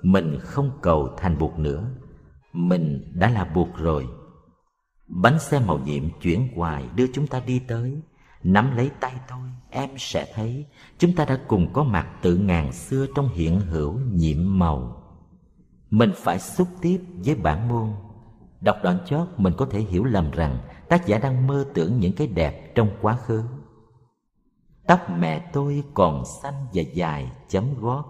Mình 0.03 0.39
không 0.41 0.71
cầu 0.83 1.09
thành 1.19 1.39
buộc 1.39 1.59
nữa, 1.59 1.91
mình 2.53 3.13
đã 3.15 3.31
là 3.31 3.45
buộc 3.45 3.69
rồi. 3.77 4.07
Bánh 5.07 5.39
xe 5.39 5.61
màu 5.67 5.79
nhiệm 5.79 6.21
chuyển 6.21 6.49
hoài 6.57 6.85
đưa 6.97 7.07
chúng 7.13 7.27
ta 7.27 7.43
đi 7.47 7.59
tới, 7.59 8.01
nắm 8.43 8.77
lấy 8.77 8.91
tay 9.01 9.15
tôi, 9.29 9.49
em 9.71 9.91
sẽ 9.99 10.33
thấy 10.35 10.67
chúng 10.99 11.15
ta 11.15 11.25
đã 11.25 11.41
cùng 11.49 11.73
có 11.73 11.85
mặt 11.85 12.09
từ 12.23 12.37
ngàn 12.37 12.73
xưa 12.73 13.07
trong 13.15 13.29
hiện 13.29 13.61
hữu 13.61 13.99
nhiệm 14.13 14.59
màu 14.59 15.02
mình 15.93 16.13
phải 16.17 16.39
xúc 16.39 16.69
tiếp 16.81 17.01
với 17.25 17.35
bản 17.35 17.69
môn. 17.69 17.89
Đọc 18.61 18.77
đoạn 18.83 18.99
chót, 19.07 19.29
mình 19.37 19.53
có 19.57 19.67
thể 19.67 19.81
hiểu 19.81 20.05
lầm 20.05 20.31
rằng 20.31 20.59
tác 20.89 21.07
giả 21.07 21.19
đang 21.19 21.47
mơ 21.47 21.67
tưởng 21.75 22.01
những 22.01 22.13
cái 22.13 22.27
đẹp 22.27 22.75
trong 22.75 22.91
quá 23.03 23.17
khứ. 23.17 23.43
Tóc 24.87 25.01
mẹ 25.19 25.51
tôi 25.53 25.83
còn 25.95 26.25
xanh 26.43 26.67
và 26.75 26.83
dài 26.95 27.33
chấm 27.49 27.81
gót. 27.81 28.05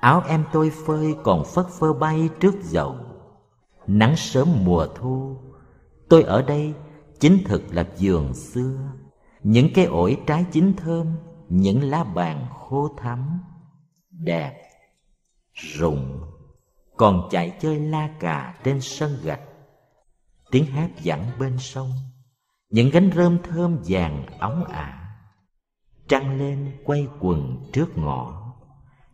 Áo 0.00 0.22
em 0.28 0.44
tôi 0.52 0.72
phơi 0.86 1.16
còn 1.24 1.44
phất 1.44 1.66
phơ 1.68 1.92
bay 1.92 2.28
trước 2.40 2.54
dầu 2.62 2.96
nắng 3.88 4.16
sớm 4.16 4.48
mùa 4.64 4.86
thu. 4.94 5.36
Tôi 6.08 6.22
ở 6.22 6.42
đây, 6.42 6.74
chính 7.20 7.38
thực 7.44 7.74
là 7.74 7.86
giường 7.96 8.34
xưa. 8.34 8.78
Những 9.42 9.68
cái 9.74 9.84
ổi 9.84 10.20
trái 10.26 10.46
chín 10.52 10.72
thơm, 10.76 11.06
những 11.48 11.82
lá 11.82 12.04
bàn 12.04 12.46
khô 12.58 12.88
thắm. 12.96 13.40
Đẹp, 14.10 14.62
rụng 15.52 16.20
còn 16.98 17.28
chạy 17.30 17.56
chơi 17.60 17.80
la 17.80 18.10
cà 18.20 18.54
trên 18.64 18.80
sân 18.80 19.18
gạch. 19.22 19.40
Tiếng 20.50 20.66
hát 20.66 20.90
vẳng 21.04 21.30
bên 21.38 21.58
sông, 21.58 21.92
những 22.70 22.90
gánh 22.90 23.10
rơm 23.14 23.38
thơm 23.42 23.78
vàng 23.86 24.26
óng 24.38 24.64
ả. 24.64 25.16
Trăng 26.08 26.38
lên 26.38 26.72
quay 26.84 27.06
quần 27.20 27.70
trước 27.72 27.98
ngõ, 27.98 28.52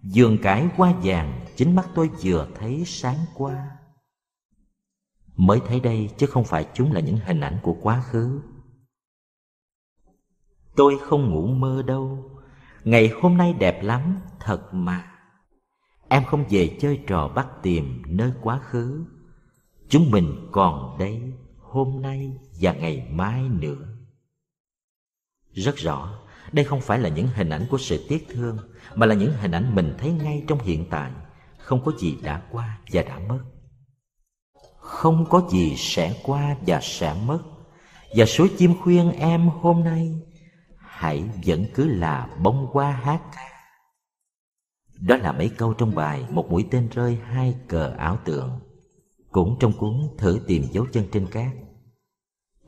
giường 0.02 0.38
cải 0.42 0.68
hoa 0.76 0.94
vàng 1.02 1.40
chính 1.56 1.74
mắt 1.74 1.88
tôi 1.94 2.10
vừa 2.22 2.48
thấy 2.54 2.82
sáng 2.86 3.18
qua. 3.34 3.70
Mới 5.36 5.60
thấy 5.66 5.80
đây 5.80 6.10
chứ 6.18 6.26
không 6.26 6.44
phải 6.44 6.66
chúng 6.74 6.92
là 6.92 7.00
những 7.00 7.18
hình 7.24 7.40
ảnh 7.40 7.58
của 7.62 7.76
quá 7.82 8.00
khứ. 8.00 8.40
Tôi 10.76 10.98
không 11.02 11.30
ngủ 11.30 11.46
mơ 11.46 11.82
đâu, 11.82 12.30
ngày 12.84 13.12
hôm 13.22 13.36
nay 13.36 13.52
đẹp 13.52 13.82
lắm, 13.82 14.20
thật 14.40 14.68
mà 14.72 15.13
em 16.14 16.24
không 16.24 16.44
về 16.50 16.76
chơi 16.80 17.00
trò 17.06 17.28
bắt 17.28 17.46
tìm 17.62 18.02
nơi 18.06 18.32
quá 18.42 18.60
khứ. 18.70 19.04
Chúng 19.88 20.10
mình 20.10 20.48
còn 20.52 20.98
đây 20.98 21.22
hôm 21.58 22.02
nay 22.02 22.32
và 22.60 22.72
ngày 22.72 23.06
mai 23.10 23.42
nữa. 23.48 23.86
Rất 25.52 25.76
rõ, 25.76 26.18
đây 26.52 26.64
không 26.64 26.80
phải 26.80 26.98
là 26.98 27.08
những 27.08 27.28
hình 27.34 27.48
ảnh 27.48 27.66
của 27.70 27.78
sự 27.78 28.06
tiếc 28.08 28.26
thương, 28.28 28.58
mà 28.94 29.06
là 29.06 29.14
những 29.14 29.32
hình 29.32 29.50
ảnh 29.50 29.74
mình 29.74 29.94
thấy 29.98 30.12
ngay 30.12 30.44
trong 30.48 30.58
hiện 30.58 30.86
tại. 30.90 31.10
Không 31.58 31.84
có 31.84 31.92
gì 31.98 32.16
đã 32.22 32.42
qua 32.50 32.78
và 32.92 33.02
đã 33.02 33.18
mất. 33.18 33.40
Không 34.78 35.26
có 35.30 35.48
gì 35.50 35.74
sẽ 35.76 36.20
qua 36.22 36.56
và 36.66 36.80
sẽ 36.82 37.16
mất. 37.26 37.40
Và 38.16 38.24
số 38.24 38.46
chim 38.58 38.74
khuyên 38.82 39.12
em 39.12 39.48
hôm 39.48 39.84
nay, 39.84 40.20
hãy 40.78 41.24
vẫn 41.46 41.64
cứ 41.74 41.88
là 41.88 42.28
bông 42.42 42.66
hoa 42.72 42.90
hát 42.90 43.20
ca 43.34 43.53
đó 45.00 45.16
là 45.16 45.32
mấy 45.32 45.48
câu 45.48 45.74
trong 45.74 45.94
bài 45.94 46.26
một 46.30 46.50
mũi 46.50 46.66
tên 46.70 46.88
rơi, 46.88 47.18
hai 47.24 47.56
cờ 47.68 47.94
ảo 47.98 48.18
tượng. 48.24 48.50
Cũng 49.30 49.56
trong 49.60 49.72
cuốn 49.72 50.08
thử 50.18 50.40
tìm 50.46 50.64
dấu 50.72 50.86
chân 50.92 51.04
trên 51.12 51.26
cát. 51.26 51.52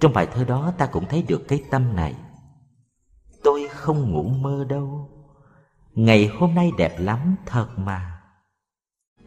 Trong 0.01 0.13
bài 0.13 0.27
thơ 0.33 0.45
đó 0.45 0.73
ta 0.79 0.87
cũng 0.87 1.05
thấy 1.09 1.23
được 1.23 1.49
cái 1.49 1.63
tâm 1.71 1.97
này. 1.97 2.15
Tôi 3.43 3.69
không 3.71 4.13
ngủ 4.13 4.23
mơ 4.23 4.65
đâu. 4.69 5.11
Ngày 5.95 6.27
hôm 6.27 6.55
nay 6.55 6.71
đẹp 6.79 6.97
lắm, 6.99 7.37
thật 7.47 7.69
mà. 7.77 8.23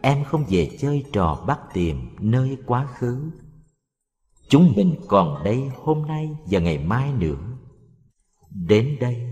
Em 0.01 0.23
không 0.23 0.45
về 0.49 0.77
chơi 0.79 1.05
trò 1.13 1.43
bắt 1.47 1.59
tìm 1.73 2.15
nơi 2.19 2.57
quá 2.65 2.85
khứ. 2.85 3.31
Chúng 4.49 4.73
mình 4.75 4.95
còn 5.07 5.43
đây 5.43 5.71
hôm 5.75 6.07
nay 6.07 6.37
và 6.45 6.59
ngày 6.59 6.77
mai 6.77 7.13
nữa. 7.13 7.57
Đến 8.51 8.97
đây, 8.99 9.29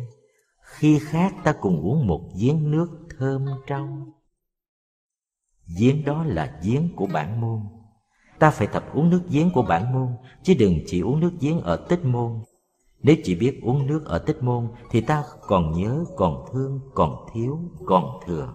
khi 0.62 1.00
khác 1.00 1.36
ta 1.44 1.54
cùng 1.62 1.82
uống 1.82 2.08
một 2.08 2.22
giếng 2.40 2.72
nước 2.72 3.07
thơm 3.18 3.46
trong. 3.68 4.12
Giếng 5.80 6.06
đó 6.06 6.24
là 6.24 6.60
giếng 6.64 6.90
của 6.96 7.08
bản 7.14 7.42
môn. 7.42 7.60
Ta 8.40 8.52
phải 8.52 8.68
tập 8.68 8.86
uống 8.94 9.10
nước 9.10 9.22
giếng 9.30 9.52
của 9.54 9.62
bản 9.62 9.94
môn, 9.94 10.08
chứ 10.44 10.54
đừng 10.60 10.80
chỉ 10.86 11.02
uống 11.02 11.20
nước 11.20 11.32
giếng 11.40 11.62
ở 11.62 11.86
tích 11.90 12.06
môn. 12.06 12.44
Nếu 13.04 13.16
chỉ 13.24 13.36
biết 13.36 13.60
uống 13.64 13.88
nước 13.88 14.06
ở 14.06 14.20
tích 14.20 14.44
môn, 14.44 14.68
thì 14.90 15.02
ta 15.02 15.24
còn 15.42 15.72
nhớ, 15.72 16.06
còn 16.16 16.46
thương, 16.52 16.80
còn 16.94 17.26
thiếu, 17.34 17.60
còn 17.86 18.20
thừa. 18.26 18.54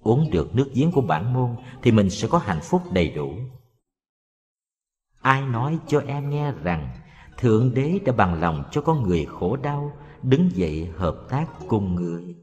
Uống 0.00 0.30
được 0.30 0.54
nước 0.54 0.70
giếng 0.74 0.92
của 0.92 1.00
bản 1.00 1.32
môn, 1.32 1.56
thì 1.82 1.92
mình 1.92 2.10
sẽ 2.10 2.28
có 2.28 2.38
hạnh 2.38 2.60
phúc 2.62 2.82
đầy 2.92 3.10
đủ. 3.10 3.32
Ai 5.20 5.42
nói 5.42 5.78
cho 5.86 6.00
em 6.00 6.30
nghe 6.30 6.52
rằng, 6.52 6.96
thượng 7.38 7.74
đế 7.74 7.98
đã 8.04 8.12
bằng 8.12 8.40
lòng 8.40 8.64
cho 8.70 8.80
con 8.80 9.02
người 9.02 9.24
khổ 9.24 9.56
đau, 9.56 9.92
đứng 10.22 10.50
dậy 10.52 10.88
hợp 10.96 11.26
tác 11.28 11.46
cùng 11.68 11.94
người 11.94 12.34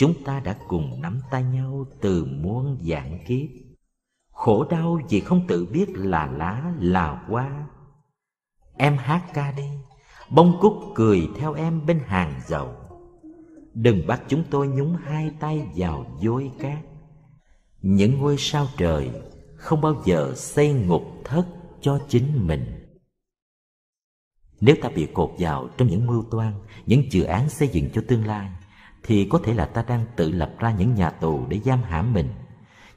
chúng 0.00 0.24
ta 0.24 0.40
đã 0.40 0.56
cùng 0.68 1.02
nắm 1.02 1.20
tay 1.30 1.42
nhau 1.42 1.86
từ 2.00 2.24
muôn 2.24 2.78
dạng 2.82 3.18
kiếp. 3.26 3.48
Khổ 4.32 4.66
đau 4.70 5.00
vì 5.08 5.20
không 5.20 5.46
tự 5.48 5.66
biết 5.66 5.86
là 5.88 6.26
lá, 6.26 6.74
là 6.78 7.24
hoa. 7.28 7.66
Em 8.76 8.96
hát 8.96 9.30
ca 9.34 9.52
đi, 9.52 9.68
bông 10.30 10.58
cúc 10.60 10.72
cười 10.94 11.28
theo 11.36 11.54
em 11.54 11.86
bên 11.86 12.00
hàng 12.06 12.40
dầu. 12.46 12.74
Đừng 13.74 14.06
bắt 14.06 14.22
chúng 14.28 14.44
tôi 14.50 14.68
nhúng 14.68 14.96
hai 14.96 15.30
tay 15.40 15.66
vào 15.76 16.18
dối 16.20 16.50
cát. 16.58 16.78
Những 17.82 18.18
ngôi 18.18 18.36
sao 18.38 18.66
trời 18.76 19.10
không 19.56 19.80
bao 19.80 20.02
giờ 20.04 20.32
xây 20.36 20.72
ngục 20.72 21.02
thất 21.24 21.46
cho 21.80 22.00
chính 22.08 22.46
mình. 22.46 22.64
Nếu 24.60 24.76
ta 24.82 24.88
bị 24.88 25.08
cột 25.14 25.30
vào 25.38 25.68
trong 25.76 25.88
những 25.88 26.06
mưu 26.06 26.24
toan, 26.30 26.52
những 26.86 27.12
dự 27.12 27.22
án 27.22 27.48
xây 27.48 27.68
dựng 27.68 27.90
cho 27.92 28.02
tương 28.08 28.26
lai 28.26 28.50
thì 29.02 29.24
có 29.24 29.40
thể 29.44 29.54
là 29.54 29.66
ta 29.66 29.84
đang 29.88 30.06
tự 30.16 30.30
lập 30.30 30.52
ra 30.58 30.74
những 30.78 30.94
nhà 30.94 31.10
tù 31.10 31.46
để 31.48 31.60
giam 31.64 31.82
hãm 31.82 32.12
mình. 32.12 32.28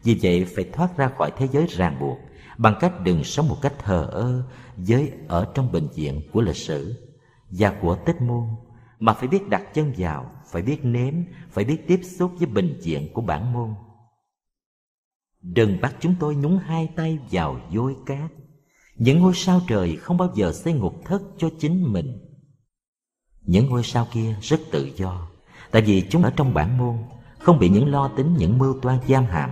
Vì 0.04 0.20
vậy 0.22 0.46
phải 0.56 0.66
thoát 0.74 0.98
ra 0.98 1.10
khỏi 1.18 1.32
thế 1.38 1.48
giới 1.48 1.68
ràng 1.68 2.00
buộc 2.00 2.18
bằng 2.58 2.76
cách 2.80 2.94
đừng 3.04 3.24
sống 3.24 3.48
một 3.48 3.58
cách 3.62 3.74
thờ 3.80 4.08
ơ 4.12 4.44
với 4.78 5.12
ở 5.28 5.52
trong 5.56 5.72
bệnh 5.72 5.88
viện 5.88 6.22
của 6.34 6.42
lịch 6.42 6.56
sử 6.56 6.96
và 7.50 7.78
của 7.82 7.96
tích 7.96 8.22
môn, 8.22 8.48
mà 9.00 9.14
phải 9.14 9.28
biết 9.28 9.50
đặt 9.50 9.74
chân 9.74 9.94
vào, 9.98 10.32
phải 10.52 10.62
biết 10.62 10.86
nếm, 10.86 11.14
phải 11.50 11.66
biết 11.66 11.88
tiếp 11.88 12.00
xúc 12.04 12.32
với 12.38 12.48
bệnh 12.48 12.80
viện 12.84 13.14
của 13.14 13.22
bản 13.22 13.54
môn. 13.54 13.74
Đừng 15.42 15.82
bắt 15.82 15.96
chúng 16.00 16.16
tôi 16.20 16.36
nhúng 16.36 16.58
hai 16.58 16.90
tay 16.96 17.20
vào 17.32 17.60
dối 17.72 17.96
cát. 18.06 18.32
Những 18.96 19.20
ngôi 19.20 19.34
sao 19.36 19.62
trời 19.68 19.96
không 19.96 20.18
bao 20.18 20.32
giờ 20.36 20.54
xây 20.54 20.74
ngục 20.74 20.96
thất 21.06 21.22
cho 21.38 21.50
chính 21.60 21.94
mình. 21.94 22.20
Những 23.42 23.66
ngôi 23.66 23.84
sao 23.84 24.08
kia 24.14 24.36
rất 24.42 24.60
tự 24.72 24.92
do 24.96 25.28
tại 25.74 25.82
vì 25.82 26.08
chúng 26.10 26.24
ở 26.24 26.32
trong 26.36 26.53
bản 26.53 26.77
môn, 26.77 26.98
không 27.39 27.60
bị 27.60 27.70
những 27.70 27.92
lo 27.92 28.08
tính, 28.08 28.36
những 28.38 28.58
mưu 28.58 28.80
toan 28.82 29.00
giam 29.08 29.25
hãm. 29.25 29.50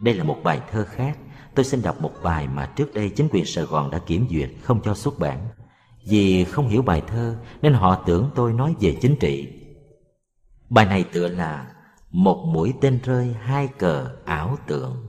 Đây 0.00 0.14
là 0.14 0.24
một 0.24 0.36
bài 0.44 0.60
thơ 0.70 0.84
khác. 0.84 1.18
Tôi 1.54 1.64
xin 1.64 1.82
đọc 1.82 2.00
một 2.00 2.12
bài 2.22 2.48
mà 2.48 2.66
trước 2.66 2.94
đây 2.94 3.10
chính 3.10 3.28
quyền 3.30 3.44
sài 3.44 3.64
gòn 3.64 3.90
đã 3.90 3.98
kiểm 3.98 4.26
duyệt 4.30 4.50
không 4.62 4.80
cho 4.84 4.94
xuất 4.94 5.18
bản. 5.18 5.48
Vì 6.08 6.44
không 6.44 6.68
hiểu 6.68 6.82
bài 6.82 7.02
thơ, 7.06 7.36
nên 7.62 7.72
họ 7.74 7.94
tưởng 8.06 8.30
tôi 8.34 8.52
nói 8.52 8.74
về 8.80 8.98
chính 9.00 9.16
trị. 9.16 9.48
Bài 10.70 10.86
này 10.86 11.04
tựa 11.12 11.28
là 11.28 11.66
một 12.10 12.44
mũi 12.52 12.74
tên 12.80 13.00
rơi, 13.04 13.36
hai 13.42 13.68
cờ 13.68 14.10
ảo 14.24 14.56
tượng. 14.66 15.06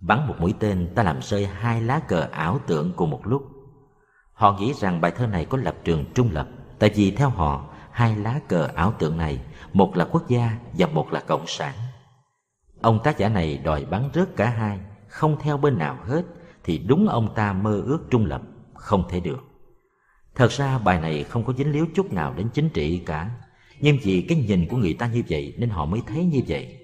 Bắn 0.00 0.28
một 0.28 0.34
mũi 0.38 0.54
tên, 0.58 0.92
ta 0.94 1.02
làm 1.02 1.22
rơi 1.22 1.46
hai 1.46 1.82
lá 1.82 2.00
cờ 2.08 2.20
ảo 2.20 2.58
tượng 2.66 2.92
cùng 2.96 3.10
một 3.10 3.26
lúc. 3.26 3.42
Họ 4.32 4.56
nghĩ 4.58 4.72
rằng 4.72 5.00
bài 5.00 5.12
thơ 5.16 5.26
này 5.26 5.44
có 5.44 5.58
lập 5.58 5.74
trường 5.84 6.04
trung 6.14 6.30
lập, 6.32 6.48
tại 6.78 6.90
vì 6.94 7.10
theo 7.10 7.28
họ 7.28 7.73
hai 7.94 8.16
lá 8.16 8.40
cờ 8.48 8.68
ảo 8.74 8.92
tượng 8.98 9.18
này, 9.18 9.40
một 9.72 9.96
là 9.96 10.04
quốc 10.04 10.28
gia 10.28 10.58
và 10.78 10.86
một 10.86 11.12
là 11.12 11.20
cộng 11.20 11.46
sản. 11.46 11.74
Ông 12.80 13.00
tác 13.04 13.18
giả 13.18 13.28
này 13.28 13.58
đòi 13.64 13.84
bắn 13.84 14.10
rớt 14.14 14.36
cả 14.36 14.50
hai, 14.50 14.78
không 15.08 15.36
theo 15.40 15.56
bên 15.56 15.78
nào 15.78 15.98
hết, 16.06 16.22
thì 16.64 16.78
đúng 16.78 17.08
ông 17.08 17.34
ta 17.34 17.52
mơ 17.52 17.82
ước 17.86 17.98
trung 18.10 18.26
lập, 18.26 18.42
không 18.74 19.04
thể 19.10 19.20
được. 19.20 19.44
Thật 20.34 20.50
ra 20.50 20.78
bài 20.78 21.00
này 21.00 21.24
không 21.24 21.44
có 21.44 21.52
dính 21.52 21.72
líu 21.72 21.86
chút 21.94 22.12
nào 22.12 22.34
đến 22.34 22.48
chính 22.54 22.68
trị 22.68 23.02
cả, 23.06 23.30
nhưng 23.80 23.98
vì 24.02 24.22
cái 24.28 24.38
nhìn 24.38 24.68
của 24.68 24.76
người 24.76 24.94
ta 24.94 25.06
như 25.06 25.22
vậy 25.28 25.54
nên 25.58 25.70
họ 25.70 25.84
mới 25.84 26.00
thấy 26.06 26.24
như 26.24 26.40
vậy. 26.48 26.78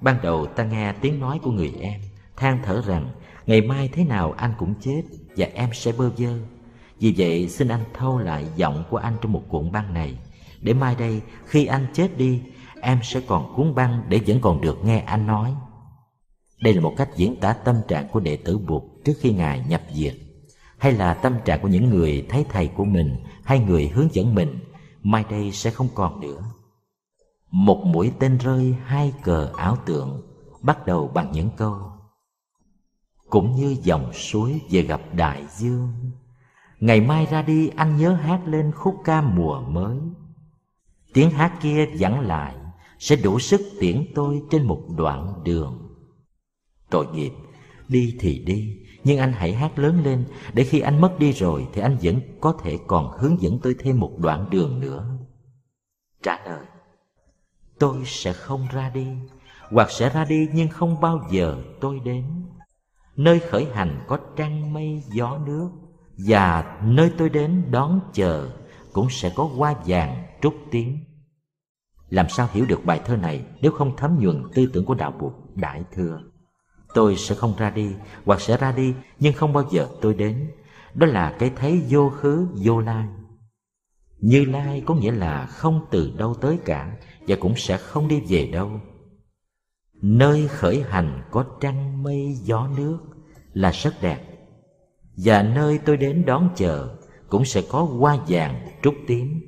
Ban 0.00 0.16
đầu 0.22 0.46
ta 0.46 0.64
nghe 0.64 0.92
tiếng 0.92 1.20
nói 1.20 1.40
của 1.42 1.50
người 1.50 1.72
em, 1.80 2.00
than 2.36 2.58
thở 2.64 2.82
rằng 2.86 3.10
ngày 3.46 3.60
mai 3.60 3.88
thế 3.92 4.04
nào 4.04 4.32
anh 4.32 4.54
cũng 4.58 4.74
chết 4.80 5.02
và 5.36 5.46
em 5.54 5.68
sẽ 5.72 5.92
bơ 5.98 6.10
vơ 6.10 6.38
vì 7.02 7.14
vậy, 7.16 7.48
xin 7.48 7.68
anh 7.68 7.84
thâu 7.94 8.18
lại 8.18 8.46
giọng 8.56 8.84
của 8.90 8.96
anh 8.96 9.16
trong 9.22 9.32
một 9.32 9.42
cuộn 9.48 9.72
băng 9.72 9.94
này. 9.94 10.18
Để 10.60 10.74
mai 10.74 10.94
đây, 10.94 11.20
khi 11.44 11.66
anh 11.66 11.86
chết 11.94 12.16
đi, 12.16 12.42
em 12.80 12.98
sẽ 13.02 13.20
còn 13.26 13.54
cuốn 13.56 13.74
băng 13.74 14.02
để 14.08 14.20
vẫn 14.26 14.40
còn 14.40 14.60
được 14.60 14.84
nghe 14.84 14.98
anh 14.98 15.26
nói. 15.26 15.54
Đây 16.60 16.74
là 16.74 16.80
một 16.80 16.94
cách 16.96 17.08
diễn 17.16 17.40
tả 17.40 17.52
tâm 17.52 17.76
trạng 17.88 18.08
của 18.08 18.20
đệ 18.20 18.36
tử 18.36 18.58
Bụt 18.58 18.82
trước 19.04 19.12
khi 19.20 19.32
Ngài 19.32 19.64
nhập 19.68 19.82
diệt. 19.92 20.14
Hay 20.78 20.92
là 20.92 21.14
tâm 21.14 21.34
trạng 21.44 21.62
của 21.62 21.68
những 21.68 21.90
người 21.90 22.26
thấy 22.28 22.46
thầy 22.48 22.68
của 22.68 22.84
mình 22.84 23.16
hay 23.44 23.58
người 23.58 23.88
hướng 23.88 24.14
dẫn 24.14 24.34
mình, 24.34 24.58
mai 25.02 25.24
đây 25.30 25.52
sẽ 25.52 25.70
không 25.70 25.88
còn 25.94 26.20
nữa. 26.20 26.42
Một 27.50 27.82
mũi 27.86 28.12
tên 28.18 28.38
rơi, 28.38 28.74
hai 28.84 29.12
cờ 29.22 29.52
ảo 29.56 29.76
tượng, 29.86 30.22
bắt 30.60 30.86
đầu 30.86 31.10
bằng 31.14 31.32
những 31.32 31.50
câu. 31.56 31.78
Cũng 33.30 33.56
như 33.56 33.76
dòng 33.82 34.12
suối 34.12 34.60
về 34.70 34.82
gặp 34.82 35.00
đại 35.14 35.44
dương 35.56 35.92
ngày 36.82 37.00
mai 37.00 37.26
ra 37.26 37.42
đi, 37.42 37.68
anh 37.68 37.96
nhớ 37.96 38.12
hát 38.12 38.40
lên 38.46 38.72
khúc 38.72 38.96
ca 39.04 39.22
mùa 39.22 39.60
mới. 39.60 39.98
Tiếng 41.12 41.30
hát 41.30 41.58
kia 41.62 41.86
vẳng 41.98 42.20
lại, 42.20 42.54
sẽ 42.98 43.16
đủ 43.16 43.38
sức 43.38 43.60
tiễn 43.80 44.06
tôi 44.14 44.42
trên 44.50 44.66
một 44.66 44.82
đoạn 44.96 45.40
đường. 45.44 45.94
Tội 46.90 47.06
nghiệp, 47.06 47.32
đi 47.88 48.16
thì 48.20 48.38
đi, 48.38 48.76
nhưng 49.04 49.18
anh 49.18 49.32
hãy 49.32 49.52
hát 49.52 49.78
lớn 49.78 50.02
lên. 50.04 50.24
Để 50.52 50.64
khi 50.64 50.80
anh 50.80 51.00
mất 51.00 51.18
đi 51.18 51.32
rồi, 51.32 51.66
thì 51.72 51.82
anh 51.82 51.96
vẫn 52.02 52.20
có 52.40 52.52
thể 52.62 52.78
còn 52.86 53.18
hướng 53.18 53.42
dẫn 53.42 53.58
tôi 53.62 53.76
thêm 53.78 54.00
một 54.00 54.12
đoạn 54.18 54.46
đường 54.50 54.80
nữa. 54.80 55.18
Trả 56.22 56.44
lời, 56.44 56.66
tôi 57.78 57.96
sẽ 58.06 58.32
không 58.32 58.66
ra 58.72 58.90
đi. 58.90 59.06
Hoặc 59.70 59.90
sẽ 59.90 60.10
ra 60.10 60.24
đi, 60.24 60.48
nhưng 60.54 60.68
không 60.68 61.00
bao 61.00 61.28
giờ 61.30 61.62
tôi 61.80 62.00
đến. 62.04 62.24
Nơi 63.16 63.40
khởi 63.40 63.66
hành 63.72 64.04
có 64.08 64.18
trăng 64.36 64.72
mây, 64.72 65.02
gió 65.12 65.38
nước 65.46 65.70
và 66.26 66.78
nơi 66.84 67.12
tôi 67.18 67.28
đến 67.28 67.62
đón 67.70 68.00
chờ 68.12 68.50
cũng 68.92 69.10
sẽ 69.10 69.32
có 69.36 69.44
hoa 69.44 69.74
vàng 69.86 70.26
trúc 70.42 70.54
tiếng 70.70 70.98
làm 72.12 72.28
sao 72.28 72.48
hiểu 72.52 72.64
được 72.66 72.84
bài 72.84 73.00
thơ 73.04 73.16
này 73.16 73.44
nếu 73.60 73.72
không 73.72 73.96
thấm 73.96 74.18
nhuần 74.20 74.42
tư 74.54 74.66
tưởng 74.72 74.84
của 74.84 74.94
đạo 74.94 75.12
Bụt 75.20 75.32
Đại 75.54 75.82
Thừa? 75.92 76.20
Tôi 76.94 77.16
sẽ 77.16 77.34
không 77.34 77.54
ra 77.58 77.70
đi, 77.70 77.94
hoặc 78.24 78.40
sẽ 78.40 78.56
ra 78.56 78.72
đi, 78.72 78.94
nhưng 79.20 79.34
không 79.34 79.52
bao 79.52 79.64
giờ 79.70 79.88
tôi 80.00 80.14
đến. 80.14 80.50
Đó 80.94 81.06
là 81.06 81.36
cái 81.38 81.50
thấy 81.56 81.82
vô 81.88 82.10
khứ, 82.10 82.46
vô 82.54 82.80
lai. 82.80 83.06
Như 84.18 84.44
lai 84.44 84.82
có 84.86 84.94
nghĩa 84.94 85.12
là 85.12 85.46
không 85.46 85.86
từ 85.90 86.12
đâu 86.16 86.34
tới 86.34 86.58
cả, 86.64 86.96
và 87.20 87.36
cũng 87.40 87.54
sẽ 87.56 87.76
không 87.76 88.08
đi 88.08 88.22
về 88.28 88.46
đâu. 88.52 88.80
Nơi 90.02 90.48
khởi 90.48 90.82
hành 90.88 91.22
có 91.30 91.44
trăng 91.60 92.02
mây 92.02 92.34
gió 92.42 92.68
nước 92.76 92.98
là 93.52 93.70
rất 93.70 93.94
đẹp. 94.02 94.31
Và 95.16 95.42
nơi 95.42 95.78
tôi 95.78 95.96
đến 95.96 96.24
đón 96.26 96.48
chờ 96.56 96.88
cũng 97.28 97.44
sẽ 97.44 97.62
có 97.70 97.82
hoa 97.82 98.18
vàng 98.28 98.68
trúc 98.82 98.94
tím. 99.06 99.40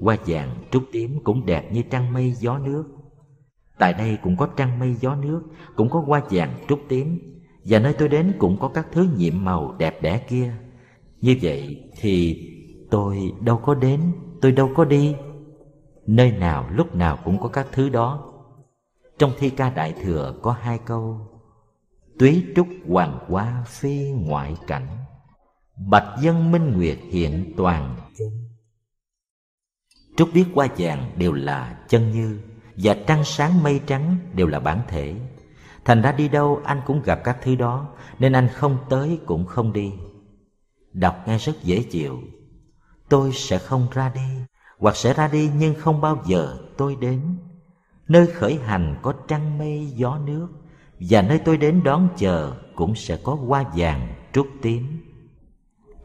Hoa 0.00 0.16
vàng 0.26 0.50
trúc 0.70 0.84
tím 0.92 1.18
cũng 1.24 1.46
đẹp 1.46 1.72
như 1.72 1.82
trăng 1.82 2.12
mây 2.12 2.32
gió 2.32 2.58
nước. 2.58 2.84
Tại 3.78 3.92
đây 3.92 4.18
cũng 4.22 4.36
có 4.36 4.46
trăng 4.46 4.78
mây 4.78 4.94
gió 4.94 5.14
nước, 5.14 5.42
cũng 5.76 5.90
có 5.90 6.00
hoa 6.00 6.22
vàng 6.30 6.54
trúc 6.68 6.80
tím. 6.88 7.18
Và 7.64 7.78
nơi 7.78 7.92
tôi 7.92 8.08
đến 8.08 8.32
cũng 8.38 8.56
có 8.60 8.68
các 8.68 8.86
thứ 8.92 9.08
nhiệm 9.16 9.44
màu 9.44 9.74
đẹp 9.78 10.02
đẽ 10.02 10.18
kia. 10.28 10.54
Như 11.20 11.36
vậy 11.42 11.90
thì 12.00 12.48
tôi 12.90 13.32
đâu 13.40 13.56
có 13.56 13.74
đến, 13.74 14.00
tôi 14.40 14.52
đâu 14.52 14.70
có 14.74 14.84
đi. 14.84 15.14
Nơi 16.06 16.32
nào 16.32 16.68
lúc 16.72 16.94
nào 16.94 17.18
cũng 17.24 17.40
có 17.40 17.48
các 17.48 17.66
thứ 17.72 17.88
đó. 17.88 18.32
Trong 19.18 19.32
thi 19.38 19.50
ca 19.50 19.70
đại 19.70 19.94
thừa 20.02 20.34
có 20.42 20.52
hai 20.52 20.78
câu 20.78 21.31
túy 22.22 22.46
trúc 22.56 22.68
hoàng 22.88 23.18
hoa 23.28 23.64
phi 23.66 24.10
ngoại 24.10 24.56
cảnh, 24.66 24.88
bạch 25.76 26.18
dân 26.20 26.52
minh 26.52 26.72
nguyệt 26.76 26.98
hiện 27.10 27.52
toàn 27.56 27.96
chân. 28.18 28.28
Trúc 30.16 30.28
biết 30.34 30.44
hoa 30.54 30.68
vàng 30.78 31.12
đều 31.16 31.32
là 31.32 31.78
chân 31.88 32.12
như, 32.12 32.40
Và 32.76 32.96
trăng 33.06 33.24
sáng 33.24 33.62
mây 33.62 33.80
trắng 33.86 34.16
đều 34.34 34.46
là 34.46 34.60
bản 34.60 34.80
thể. 34.88 35.14
Thành 35.84 36.02
ra 36.02 36.12
đi 36.12 36.28
đâu 36.28 36.60
anh 36.64 36.80
cũng 36.86 37.02
gặp 37.02 37.20
các 37.24 37.38
thứ 37.42 37.54
đó, 37.54 37.88
Nên 38.18 38.32
anh 38.32 38.48
không 38.54 38.78
tới 38.90 39.20
cũng 39.26 39.46
không 39.46 39.72
đi. 39.72 39.92
Đọc 40.92 41.16
nghe 41.26 41.38
rất 41.38 41.62
dễ 41.62 41.82
chịu. 41.82 42.20
Tôi 43.08 43.32
sẽ 43.32 43.58
không 43.58 43.86
ra 43.92 44.12
đi, 44.14 44.44
Hoặc 44.78 44.96
sẽ 44.96 45.14
ra 45.14 45.28
đi 45.28 45.50
nhưng 45.56 45.74
không 45.74 46.00
bao 46.00 46.22
giờ 46.26 46.58
tôi 46.76 46.96
đến. 47.00 47.38
Nơi 48.08 48.26
khởi 48.26 48.58
hành 48.64 48.96
có 49.02 49.14
trăng 49.28 49.58
mây 49.58 49.86
gió 49.86 50.18
nước 50.18 50.48
và 51.08 51.22
nơi 51.22 51.38
tôi 51.38 51.56
đến 51.56 51.82
đón 51.84 52.08
chờ 52.16 52.52
Cũng 52.74 52.94
sẽ 52.94 53.16
có 53.16 53.34
hoa 53.34 53.64
vàng 53.76 54.14
trúc 54.32 54.48
tím. 54.62 54.98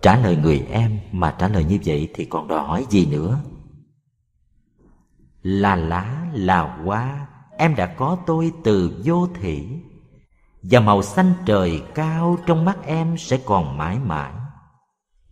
Trả 0.02 0.20
lời 0.20 0.36
người 0.36 0.60
em, 0.72 1.00
mà 1.12 1.36
trả 1.40 1.48
lời 1.48 1.64
như 1.64 1.80
vậy 1.86 2.10
thì 2.14 2.26
còn 2.26 2.48
đòi 2.48 2.68
hỏi 2.68 2.86
gì 2.90 3.06
nữa? 3.06 3.40
Là 5.42 5.76
lá, 5.76 6.28
là 6.34 6.84
hoa, 6.84 7.28
em 7.58 7.76
đã 7.76 7.86
có 7.86 8.18
tôi 8.26 8.52
từ 8.64 9.02
vô 9.06 9.28
thủy. 9.28 9.68
Và 10.62 10.80
màu 10.80 11.04
xanh 11.04 11.34
trời 11.46 11.82
cao 11.96 12.38
trong 12.46 12.66
mắt 12.66 12.78
em 12.86 13.18
sẽ 13.18 13.38
còn 13.46 13.78
mãi 13.78 14.00
mãi. 14.00 14.32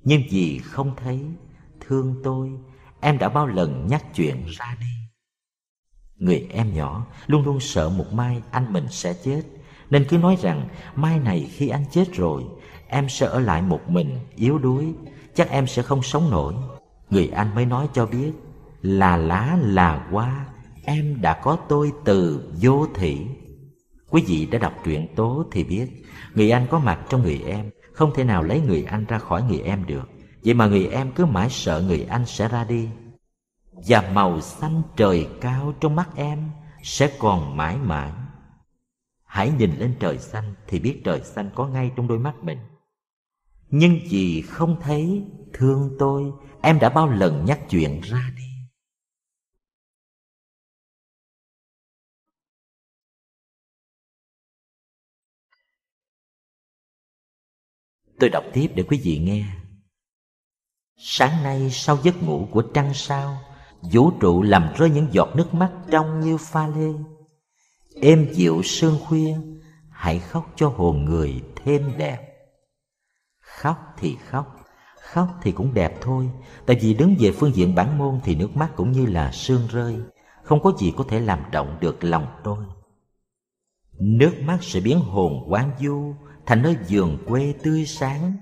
Nhưng 0.04 0.21
vì 0.32 0.60
không 0.60 0.95
thấy 0.95 1.25
thương 1.80 2.21
tôi, 2.23 2.51
em 3.01 3.17
đã 3.17 3.30
bao 3.30 3.47
lần 3.47 3.88
nhắc 3.88 4.06
chuyện 4.15 4.45
ra 4.45 4.78
đi. 4.80 4.88
Người 6.15 6.47
em 6.49 6.73
nhỏ 6.73 7.06
luôn 7.28 7.45
luôn 7.45 7.60
sợ 7.60 7.89
một 7.89 8.13
mai 8.13 8.41
anh 8.51 8.73
mình 8.73 8.86
sẽ 8.89 9.13
chết 9.23 9.41
nên 9.89 10.06
cứ 10.10 10.17
nói 10.17 10.38
rằng, 10.41 10.67
mai 10.95 11.19
này 11.19 11.50
khi 11.52 11.67
anh 11.67 11.84
chết 11.91 12.13
rồi, 12.13 12.43
em 12.88 13.10
sẽ 13.10 13.26
ở 13.26 13.39
lại 13.39 13.62
một 13.62 13.89
mình, 13.89 14.19
yếu 14.36 14.58
đuối. 14.58 14.93
Chắc 15.36 15.50
em 15.50 15.67
sẽ 15.67 15.82
không 15.82 16.04
sống 16.04 16.32
nổi. 16.32 16.54
Người 17.10 17.28
anh 17.28 17.56
mới 17.56 17.65
nói 17.65 17.88
cho 17.93 18.06
biết, 18.06 18.32
là 18.82 19.17
lá, 19.17 19.58
là 19.62 20.08
hoa, 20.12 20.45
em 20.84 21.21
đã 21.21 21.34
có 21.34 21.58
tôi 21.67 21.91
từ 22.06 22.50
vô 22.62 22.88
thị 22.95 23.28
quý 24.15 24.24
vị 24.28 24.45
đã 24.45 24.60
đọc 24.60 24.74
truyện 24.84 25.08
tố 25.15 25.45
thì 25.52 25.63
biết, 25.63 25.88
người 26.34 26.52
anh 26.52 26.67
có 26.69 26.80
mặt 26.80 27.00
trong 27.10 27.24
người 27.24 27.41
em, 27.48 27.69
không 27.93 28.12
thể 28.15 28.24
nào 28.24 28.43
lấy 28.43 28.62
người 28.62 28.84
anh 28.84 29.06
ra 29.06 29.19
khỏi 29.19 29.43
người 29.43 29.60
em 29.60 29.86
được. 29.86 30.10
Vậy 30.45 30.54
mà 30.54 30.67
người 30.67 30.88
em 30.88 31.12
cứ 31.12 31.26
mãi 31.26 31.50
sợ 31.50 31.84
người 31.88 32.06
anh 32.10 32.26
sẽ 32.26 32.48
ra 32.48 32.63
đi. 32.63 32.89
Và 33.88 34.12
màu 34.13 34.41
xanh 34.41 34.82
trời 34.95 35.28
cao 35.41 35.74
trong 35.80 35.95
mắt 35.95 36.10
em 36.15 36.50
sẽ 36.84 37.12
còn 37.19 37.58
mãi 37.58 37.78
mãi 37.78 38.12
hãy 39.36 39.52
nhìn 39.52 39.71
lên 39.80 39.95
trời 40.00 40.19
xanh 40.19 40.56
thì 40.67 40.80
biết 40.80 41.02
trời 41.06 41.21
xanh 41.24 41.50
có 41.56 41.67
ngay 41.67 41.91
trong 41.95 42.08
đôi 42.08 42.19
mắt 42.19 42.36
mình 42.41 42.60
nhưng 43.69 44.00
vì 44.10 44.41
không 44.41 44.82
thấy 44.82 45.24
thương 45.54 45.95
tôi 46.00 46.32
em 46.62 46.80
đã 46.80 46.89
bao 46.89 47.08
lần 47.08 47.45
nhắc 47.45 47.60
chuyện 47.69 48.02
ra 48.02 48.32
đi 48.38 48.43
Tôi 58.19 58.30
đọc 58.30 58.43
tiếp 58.54 58.67
để 58.76 58.84
quý 58.84 59.02
vị 59.04 59.19
nghe. 59.19 59.45
Sáng 60.98 61.43
nay 61.43 61.69
sau 61.71 61.98
giấc 62.04 62.24
ngủ 62.24 62.48
của 62.52 62.62
trăng 62.74 62.93
sao, 62.93 63.38
vũ 63.82 64.12
trụ 64.19 64.41
làm 64.41 64.74
rơi 64.78 64.89
những 64.89 65.08
giọt 65.12 65.30
nước 65.36 65.54
mắt 65.54 65.71
trong 65.91 66.19
như 66.19 66.38
pha 66.38 66.67
lê. 66.67 67.14
Êm 68.01 68.34
dịu 68.34 68.62
sương 68.63 68.99
khuya, 69.05 69.38
hãy 69.89 70.19
khóc 70.19 70.53
cho 70.55 70.67
hồn 70.67 71.05
người 71.05 71.41
thêm 71.55 71.91
đẹp. 71.97 72.19
Khóc 73.39 73.77
thì 73.97 74.15
khóc, 74.29 74.55
khóc 75.01 75.27
thì 75.41 75.51
cũng 75.51 75.73
đẹp 75.73 75.97
thôi, 76.01 76.29
tại 76.65 76.77
vì 76.81 76.93
đứng 76.93 77.15
về 77.19 77.31
phương 77.31 77.55
diện 77.55 77.75
bản 77.75 77.97
môn 77.97 78.19
thì 78.23 78.36
nước 78.36 78.55
mắt 78.55 78.71
cũng 78.75 78.91
như 78.91 79.05
là 79.05 79.31
sương 79.31 79.67
rơi, 79.71 79.95
không 80.43 80.62
có 80.63 80.73
gì 80.79 80.93
có 80.97 81.05
thể 81.08 81.19
làm 81.19 81.39
động 81.51 81.77
được 81.81 82.03
lòng 82.03 82.27
tôi. 82.43 82.65
Nước 83.99 84.34
mắt 84.41 84.58
sẽ 84.62 84.79
biến 84.79 84.99
hồn 84.99 85.45
quán 85.47 85.71
du 85.79 86.13
thành 86.45 86.62
nơi 86.62 86.77
vườn 86.89 87.17
quê 87.27 87.53
tươi 87.63 87.86
sáng 87.86 88.34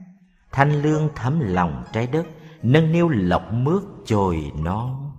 thanh 0.51 0.81
lương 0.81 1.09
thấm 1.15 1.39
lòng 1.39 1.83
trái 1.93 2.07
đất 2.07 2.25
nâng 2.61 2.91
niu 2.91 3.09
lọc 3.09 3.53
mướt 3.53 3.83
chồi 4.05 4.51
non 4.55 5.11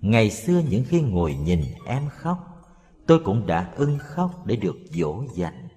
ngày 0.00 0.30
xưa 0.30 0.62
những 0.70 0.84
khi 0.88 1.00
ngồi 1.00 1.34
nhìn 1.34 1.60
em 1.86 2.08
khóc 2.08 2.47
tôi 3.08 3.20
cũng 3.24 3.46
đã 3.46 3.72
ưng 3.76 3.98
khóc 3.98 4.46
để 4.46 4.56
được 4.56 4.76
dỗ 4.90 5.24
dành. 5.34 5.68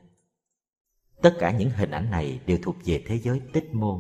Tất 1.22 1.36
cả 1.40 1.52
những 1.52 1.70
hình 1.70 1.92
ảnh 1.92 2.12
này 2.12 2.40
đều 2.46 2.58
thuộc 2.62 2.76
về 2.86 3.04
thế 3.08 3.20
giới 3.20 3.42
tích 3.54 3.74
môn. 3.74 4.00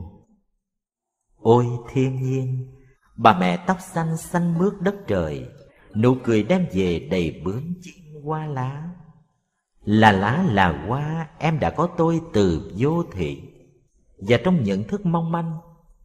Ôi 1.37 1.65
thiên 1.89 2.21
nhiên, 2.21 2.67
bà 3.15 3.39
mẹ 3.39 3.63
tóc 3.67 3.77
xanh 3.93 4.17
xanh 4.17 4.57
mướt 4.57 4.73
đất 4.81 4.95
trời, 5.07 5.45
nụ 5.95 6.15
cười 6.23 6.43
đem 6.43 6.65
về 6.73 7.07
đầy 7.11 7.41
bướm 7.45 7.73
chim 7.81 8.23
hoa 8.23 8.45
lá. 8.45 8.89
Là 9.83 10.11
lá 10.11 10.45
là 10.49 10.85
hoa, 10.87 11.29
em 11.39 11.59
đã 11.59 11.69
có 11.69 11.89
tôi 11.97 12.21
từ 12.33 12.71
vô 12.77 13.03
thị. 13.11 13.41
Và 14.17 14.37
trong 14.43 14.63
nhận 14.63 14.83
thức 14.83 15.05
mong 15.05 15.31
manh, 15.31 15.57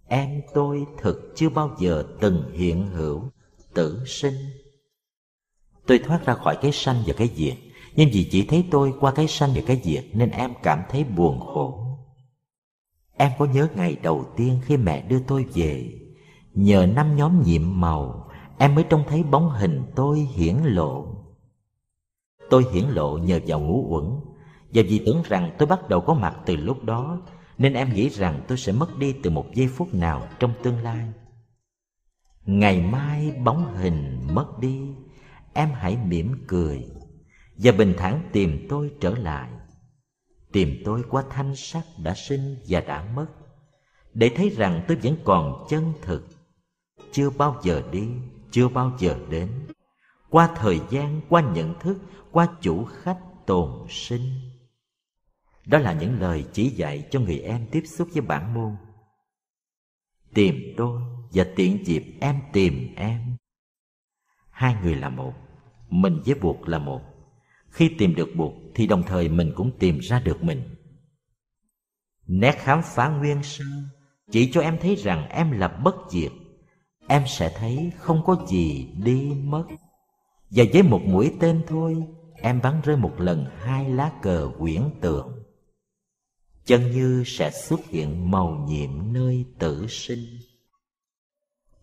em 0.09 0.43
tôi 0.55 0.87
thực 0.99 1.33
chưa 1.37 1.49
bao 1.49 1.77
giờ 1.79 2.05
từng 2.21 2.53
hiện 2.53 2.87
hữu 2.87 3.31
tử 3.75 4.05
sinh 4.07 4.35
tôi 5.87 5.99
thoát 5.99 6.27
ra 6.27 6.35
khỏi 6.35 6.59
cái 6.63 6.73
sanh 6.73 6.97
và 7.07 7.15
cái 7.17 7.31
diệt. 7.35 7.55
Nhưng 7.97 8.09
vì 8.13 8.29
chỉ 8.31 8.47
thấy 8.47 8.65
tôi 8.71 8.93
qua 9.01 9.13
cái 9.13 9.27
sanh 9.29 9.51
và 9.55 9.61
cái 9.67 9.81
diệt 9.85 10.05
nên 10.13 10.31
em 10.31 10.51
cảm 10.63 10.83
thấy 10.91 11.05
buồn 11.05 11.41
khổ. 11.41 11.83
Em 13.17 13.31
có 13.39 13.45
nhớ 13.45 13.69
ngày 13.77 13.97
đầu 14.03 14.25
tiên 14.37 14.59
khi 14.65 14.77
mẹ 14.77 15.03
đưa 15.03 15.21
tôi 15.21 15.47
về? 15.55 15.93
Nhờ 16.55 16.87
năm 16.87 17.17
nhóm 17.17 17.43
nhiệm 17.43 17.81
màu, 17.81 18.31
em 18.59 18.75
mới 18.75 18.85
trông 18.85 19.05
thấy 19.09 19.23
bóng 19.23 19.51
hình 19.51 19.83
tôi 19.95 20.19
hiển 20.19 20.57
lộ. 20.65 21.07
Tôi 22.51 22.65
hiển 22.73 22.85
lộ 22.85 23.19
nhờ 23.19 23.41
vào 23.47 23.61
ngũ 23.61 23.87
uẩn. 23.89 24.05
Và 24.75 24.83
vì 24.89 25.03
tưởng 25.07 25.23
rằng 25.25 25.51
tôi 25.59 25.69
bắt 25.69 25.89
đầu 25.89 26.01
có 26.01 26.15
mặt 26.15 26.37
từ 26.47 26.57
lúc 26.57 26.85
đó, 26.85 27.21
Nên 27.59 27.75
em 27.75 27.95
nghĩ 27.95 28.09
rằng 28.09 28.41
tôi 28.49 28.59
sẽ 28.59 28.73
mất 28.73 28.99
đi 28.99 29.13
từ 29.23 29.31
một 29.31 29.47
giây 29.55 29.69
phút 29.69 29.95
nào 29.95 30.29
trong 30.39 30.53
tương 30.63 30.83
lai. 30.83 31.09
Ngày 32.47 32.81
mai 32.81 33.33
bóng 33.45 33.75
hình 33.75 34.27
mất 34.33 34.59
đi. 34.61 34.81
Em 35.57 35.73
hãy 35.73 35.97
mỉm 35.97 36.45
cười 36.47 36.87
Và 37.57 37.73
bình 37.73 37.95
thản 37.99 38.29
tìm 38.33 38.67
tôi 38.69 38.91
trở 39.01 39.15
lại. 39.15 39.51
Tìm 40.53 40.83
tôi 40.85 41.05
qua 41.11 41.25
thanh 41.31 41.57
sắc 41.57 41.85
đã 42.03 42.15
sinh 42.15 42.57
và 42.69 42.81
đã 42.81 43.05
mất, 43.15 43.27
để 44.15 44.31
thấy 44.37 44.51
rằng 44.51 44.85
tôi 44.89 44.97
vẫn 44.97 45.17
còn 45.25 45.67
chân 45.69 45.93
thực. 46.03 46.29
Chưa 47.13 47.31
bao 47.31 47.61
giờ 47.63 47.83
đi, 47.93 48.09
chưa 48.51 48.69
bao 48.69 48.97
giờ 48.99 49.19
đến. 49.31 49.49
Qua 50.31 50.55
thời 50.57 50.81
gian, 50.91 51.21
qua 51.29 51.41
nhận 51.41 51.79
thức, 51.81 51.99
qua 52.33 52.49
chủ 52.61 52.85
khách 52.85 53.21
tồn 53.47 53.87
sinh. 53.89 54.41
Đó 55.67 55.79
là 55.79 55.93
những 55.93 56.21
lời 56.21 56.45
chỉ 56.53 56.69
dạy 56.69 57.07
cho 57.11 57.21
người 57.21 57.39
em 57.39 57.67
tiếp 57.71 57.83
xúc 57.87 58.09
với 58.13 58.21
bản 58.23 58.55
môn. 58.55 58.77
Tìm 60.35 60.75
tôi 60.77 61.03
và 61.33 61.47
tiện 61.57 61.87
dịp 61.87 62.05
em 62.21 62.41
tìm 62.53 62.95
em. 62.97 63.37
Hai 64.51 64.77
người 64.83 64.95
là 64.95 65.09
một 65.09 65.46
mình 65.91 66.23
với 66.27 66.35
buộc 66.35 66.69
là 66.69 66.79
một. 66.79 67.01
Khi 67.69 67.91
tìm 67.99 68.15
được 68.15 68.29
buộc 68.37 68.55
thì 68.75 68.87
đồng 68.87 69.03
thời 69.03 69.29
mình 69.29 69.53
cũng 69.55 69.71
tìm 69.79 69.99
ra 69.99 70.21
được 70.21 70.45
mình. 70.45 70.63
Nét 72.27 72.53
khám 72.59 72.81
phá 72.85 73.09
nguyên 73.09 73.43
sơ 73.43 73.65
chỉ 74.31 74.51
cho 74.53 74.61
em 74.61 74.79
thấy 74.81 74.95
rằng 74.95 75.29
em 75.29 75.51
là 75.51 75.69
bất 75.69 75.95
diệt. 76.11 76.33
Em 77.09 77.23
sẽ 77.27 77.55
thấy 77.59 77.93
không 77.99 78.23
có 78.25 78.47
gì 78.49 78.89
đi 79.05 79.33
mất. 79.45 79.65
Và 80.51 80.65
với 80.73 80.83
một 80.83 81.01
mũi 81.05 81.33
tên 81.41 81.63
thôi, 81.67 81.97
em 82.37 82.61
bắn 82.63 82.81
rơi 82.85 82.97
một 82.97 83.21
lần 83.21 83.47
hai 83.59 83.91
lá 83.91 84.13
cờ 84.23 84.51
quyển 84.59 84.83
tượng. 85.01 85.43
Chân 86.65 86.91
như 86.91 87.23
sẽ 87.27 87.51
xuất 87.51 87.81
hiện 87.89 88.31
màu 88.31 88.67
nhiệm 88.69 89.13
nơi 89.13 89.45
tử 89.59 89.87
sinh. 89.89 90.25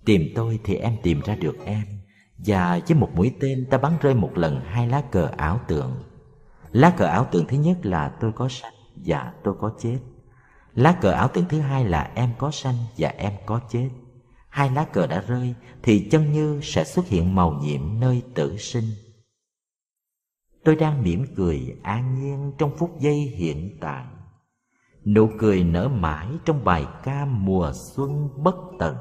Tìm 0.06 0.32
tôi 0.36 0.60
thì 0.63 0.76
em 0.76 0.98
tìm 1.04 1.22
ra 1.26 1.36
được 1.36 1.56
em 1.66 2.03
và 2.45 2.79
với 2.88 2.97
một 2.97 3.10
mũi 3.15 3.36
tên, 3.39 3.67
ta 3.69 3.77
bắn 3.77 3.93
rơi 4.01 4.15
một 4.15 4.38
lần 4.38 4.62
hai 4.65 4.88
lá 4.88 5.01
cờ 5.12 5.29
ảo 5.38 5.60
tượng. 5.67 6.03
Lá 6.71 6.93
cờ 6.97 7.06
ảo 7.06 7.25
tượng 7.32 7.45
thứ 7.47 7.58
nhất 7.58 7.86
là 7.86 8.10
tôi 8.19 8.32
có 8.32 8.49
sanh 8.49 8.73
và 8.95 9.34
tôi 9.43 9.56
có 9.60 9.73
chết. 9.79 9.97
Lá 10.73 10.97
cờ 11.01 11.12
ảo 11.12 11.27
tượng 11.27 11.45
thứ 11.49 11.60
hai 11.60 11.86
là 11.86 12.12
em 12.15 12.29
có 12.38 12.51
sanh 12.51 12.75
và 12.97 13.10
em 13.10 13.34
có 13.45 13.60
chết. 13.69 13.89
Hai 14.49 14.69
lá 14.69 14.86
cờ 14.86 15.08
đã 15.08 15.23
rơi 15.27 15.56
thì 15.84 16.08
chân 16.12 16.32
như 16.34 16.60
sẽ 16.63 16.84
xuất 16.84 17.08
hiện 17.08 17.36
màu 17.36 17.51
nhiệm 17.51 17.99
nơi 17.99 18.23
tử 18.36 18.58
sinh. 18.58 18.86
Tôi 20.63 20.75
đang 20.75 21.03
mỉm 21.03 21.25
cười 21.36 21.75
an 21.84 22.19
nhiên 22.19 22.51
trong 22.58 22.77
phút 22.77 22.99
giây 22.99 23.15
hiện 23.15 23.77
tại. 23.82 24.06
Nụ 25.06 25.29
cười 25.39 25.63
nở 25.63 25.88
mãi 25.88 26.27
trong 26.45 26.63
bài 26.63 26.86
ca 27.03 27.25
mùa 27.25 27.71
xuân 27.73 28.29
bất 28.43 28.56
tận 28.79 28.95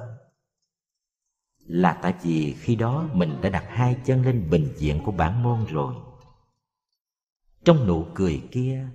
là 1.66 1.92
tại 2.03 2.14
vì 2.22 2.55
khi 2.61 2.77
đó 2.77 3.09
mình 3.12 3.40
đã 3.42 3.48
đặt 3.48 3.64
hai 3.68 3.96
chân 4.05 4.22
lên 4.22 4.51
bình 4.51 4.68
diện 4.77 5.03
của 5.05 5.12
bản 5.12 5.42
môn 5.42 5.64
rồi. 5.64 5.94
Trong 7.64 7.87
nụ 7.87 8.07
cười 8.14 8.42
kia, 8.51 8.88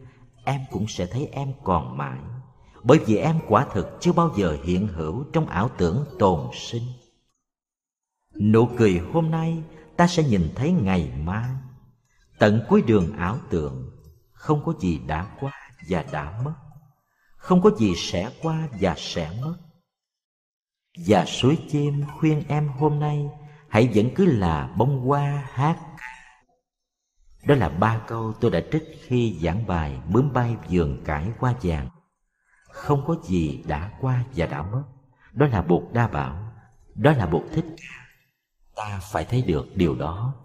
em 0.46 0.62
cũng 0.72 0.88
sẽ 0.88 1.06
thấy 1.06 1.26
em 1.32 1.54
còn 1.64 1.98
mãi, 1.98 2.20
bởi 2.84 3.00
vì 3.00 3.18
em 3.18 3.40
quả 3.48 3.68
thực 3.74 3.98
chưa 4.00 4.12
bao 4.12 4.34
giờ 4.38 4.58
hiện 4.64 4.88
hữu 4.88 5.24
trong 5.34 5.48
ảo 5.48 5.70
tưởng 5.78 6.06
tồn 6.20 6.50
sinh. 6.54 6.84
Nụ 8.42 8.70
cười 8.78 9.02
hôm 9.14 9.32
nay, 9.32 9.64
ta 9.98 10.08
sẽ 10.08 10.24
nhìn 10.24 10.50
thấy 10.56 10.72
ngày 10.72 11.12
mai. 11.24 11.50
Tận 12.40 12.62
cuối 12.70 12.82
đường 12.82 13.18
ảo 13.18 13.38
tưởng, 13.50 13.92
không 14.32 14.66
có 14.66 14.74
gì 14.80 15.00
đã 15.08 15.38
qua 15.40 15.52
và 15.90 16.06
đã 16.12 16.42
mất. 16.46 16.54
Không 17.36 17.62
có 17.62 17.72
gì 17.78 17.94
sẽ 17.96 18.32
qua 18.42 18.68
và 18.80 18.94
sẽ 18.98 19.32
mất 19.42 19.56
và 21.06 21.26
suối 21.26 21.58
chim 21.70 22.04
khuyên 22.20 22.44
em 22.48 22.68
hôm 22.68 23.00
nay, 23.00 23.30
hãy 23.70 23.90
vẫn 23.96 24.10
cứ 24.16 24.26
là 24.26 24.74
bông 24.78 25.00
hoa 25.00 25.48
hát 25.54 25.78
đó 27.48 27.56
là 27.56 27.70
ba 27.70 28.02
câu 28.08 28.34
tôi 28.34 28.52
đã 28.52 28.62
trích 28.72 28.84
khi 29.02 29.40
giảng 29.42 29.68
bài 29.68 29.98
bướm 30.14 30.34
bay 30.34 30.56
vườn 30.70 31.04
cải 31.06 31.32
hoa 31.40 31.54
vàng. 31.62 31.90
Không 32.70 33.04
có 33.08 33.16
gì 33.24 33.64
đã 33.68 33.92
qua 34.02 34.24
và 34.36 34.46
đã 34.46 34.62
mất. 34.62 34.84
Đó 35.34 35.48
là 35.48 35.62
bột 35.62 35.84
đa 35.94 36.08
bảo, 36.08 36.54
đó 36.96 37.12
là 37.12 37.26
bột 37.26 37.44
thích 37.54 37.66
ta 38.76 39.00
phải 39.02 39.26
thấy 39.26 39.42
được 39.42 39.66
điều 39.76 39.96
đó. 39.96 40.36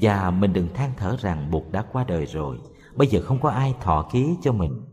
Và 0.00 0.30
mình 0.30 0.52
đừng 0.52 0.74
than 0.74 0.92
thở 0.96 1.16
rằng 1.20 1.50
bột 1.50 1.64
đã 1.70 1.84
qua 1.92 2.04
đời 2.04 2.26
rồi. 2.26 2.58
Bây 2.94 3.08
giờ 3.08 3.20
không 3.24 3.40
có 3.40 3.50
ai 3.50 3.74
thọ 3.80 4.08
ký 4.12 4.36
cho 4.42 4.52
mình. 4.52 4.84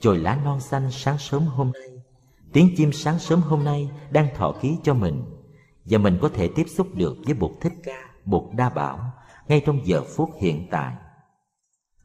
Chồi 0.00 0.18
lá 0.18 0.38
non 0.44 0.60
xanh 0.60 0.90
sáng 0.90 1.18
sớm 1.18 1.46
hôm 1.46 1.72
nay 1.72 2.01
tiếng 2.52 2.74
chim 2.76 2.92
sáng 2.92 3.18
sớm 3.18 3.40
hôm 3.40 3.64
nay 3.64 3.90
đang 4.10 4.34
thọ 4.34 4.52
ký 4.60 4.78
cho 4.82 4.94
mình, 4.94 5.24
và 5.84 5.98
mình 5.98 6.18
có 6.22 6.30
thể 6.34 6.50
tiếp 6.54 6.66
xúc 6.68 6.88
được 6.94 7.16
với 7.24 7.34
bột 7.34 7.52
thích 7.60 7.72
ca 7.82 8.12
bột 8.24 8.44
đa 8.52 8.70
bảo 8.70 9.12
ngay 9.48 9.62
trong 9.66 9.86
giờ 9.86 10.02
phút 10.16 10.30
hiện 10.40 10.68
tại. 10.70 10.94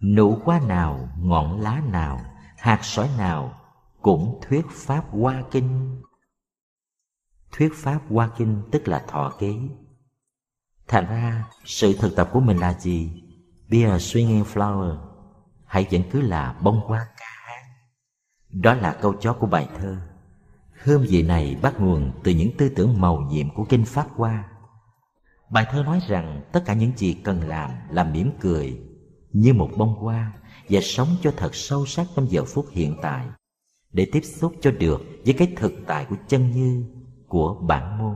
Nụ 0.02 0.38
hoa 0.44 0.60
nào, 0.60 1.10
ngọn 1.20 1.62
lá 1.62 1.82
nào, 1.92 2.22
hạt 2.58 2.80
sỏi 2.84 3.10
nào 3.18 3.54
cũng 4.02 4.40
thuyết 4.48 4.66
pháp 4.72 5.06
hoa 5.12 5.44
kinh. 5.52 6.02
Thuyết 7.52 7.72
pháp 7.76 8.00
hoa 8.10 8.30
kinh 8.38 8.62
tức 8.72 8.88
là 8.88 9.06
thọ 9.08 9.34
ký. 9.40 9.60
Thành 10.88 11.06
ra, 11.06 11.46
sự 11.66 11.94
thực 12.00 12.16
tập 12.16 12.30
của 12.34 12.40
mình 12.40 12.58
là 12.58 12.74
gì? 12.74 13.24
Be 13.70 13.84
a 13.84 13.98
swinging 13.98 14.44
flower, 14.44 14.98
hãy 15.66 15.88
vẫn 15.92 16.02
cứ 16.12 16.22
là 16.22 16.58
bông 16.62 16.80
hoa 16.80 17.08
ca 17.18 17.26
hát. 17.46 17.62
Đó 18.50 18.74
là 18.74 18.98
câu 19.02 19.14
chó 19.14 19.34
của 19.34 19.48
bài 19.48 19.70
thơ 19.78 19.98
hương 20.84 21.06
vị 21.10 21.24
này 21.24 21.58
bắt 21.62 21.80
nguồn 21.80 22.12
từ 22.24 22.32
những 22.32 22.52
tư 22.58 22.70
tưởng 22.70 23.02
màu 23.02 23.22
nhiệm 23.22 23.50
của 23.50 23.66
kinh 23.70 23.86
pháp 23.86 24.08
hoa. 24.16 24.50
Bài 25.50 25.66
thơ 25.72 25.84
nói 25.84 26.00
rằng 26.08 26.42
tất 26.52 26.64
cả 26.66 26.74
những 26.74 26.92
gì 26.96 27.14
cần 27.14 27.42
làm 27.42 27.72
là 27.92 28.04
mỉm 28.04 28.32
cười, 28.40 28.80
như 29.34 29.54
một 29.54 29.70
bông 29.78 29.96
hoa, 29.96 30.34
và 30.70 30.80
sống 30.84 31.08
cho 31.22 31.32
thật 31.38 31.56
sâu 31.56 31.86
sắc 31.86 32.08
trong 32.16 32.32
giờ 32.32 32.44
phút 32.46 32.66
hiện 32.72 32.96
tại, 33.02 33.28
để 33.94 34.08
tiếp 34.12 34.22
xúc 34.22 34.54
cho 34.62 34.72
được 34.72 35.02
với 35.26 35.34
cái 35.34 35.54
thực 35.56 35.74
tại 35.88 36.06
của 36.10 36.16
chân 36.28 36.52
như 36.52 36.86
của 37.28 37.56
bản 37.68 37.98
môn. 37.98 38.16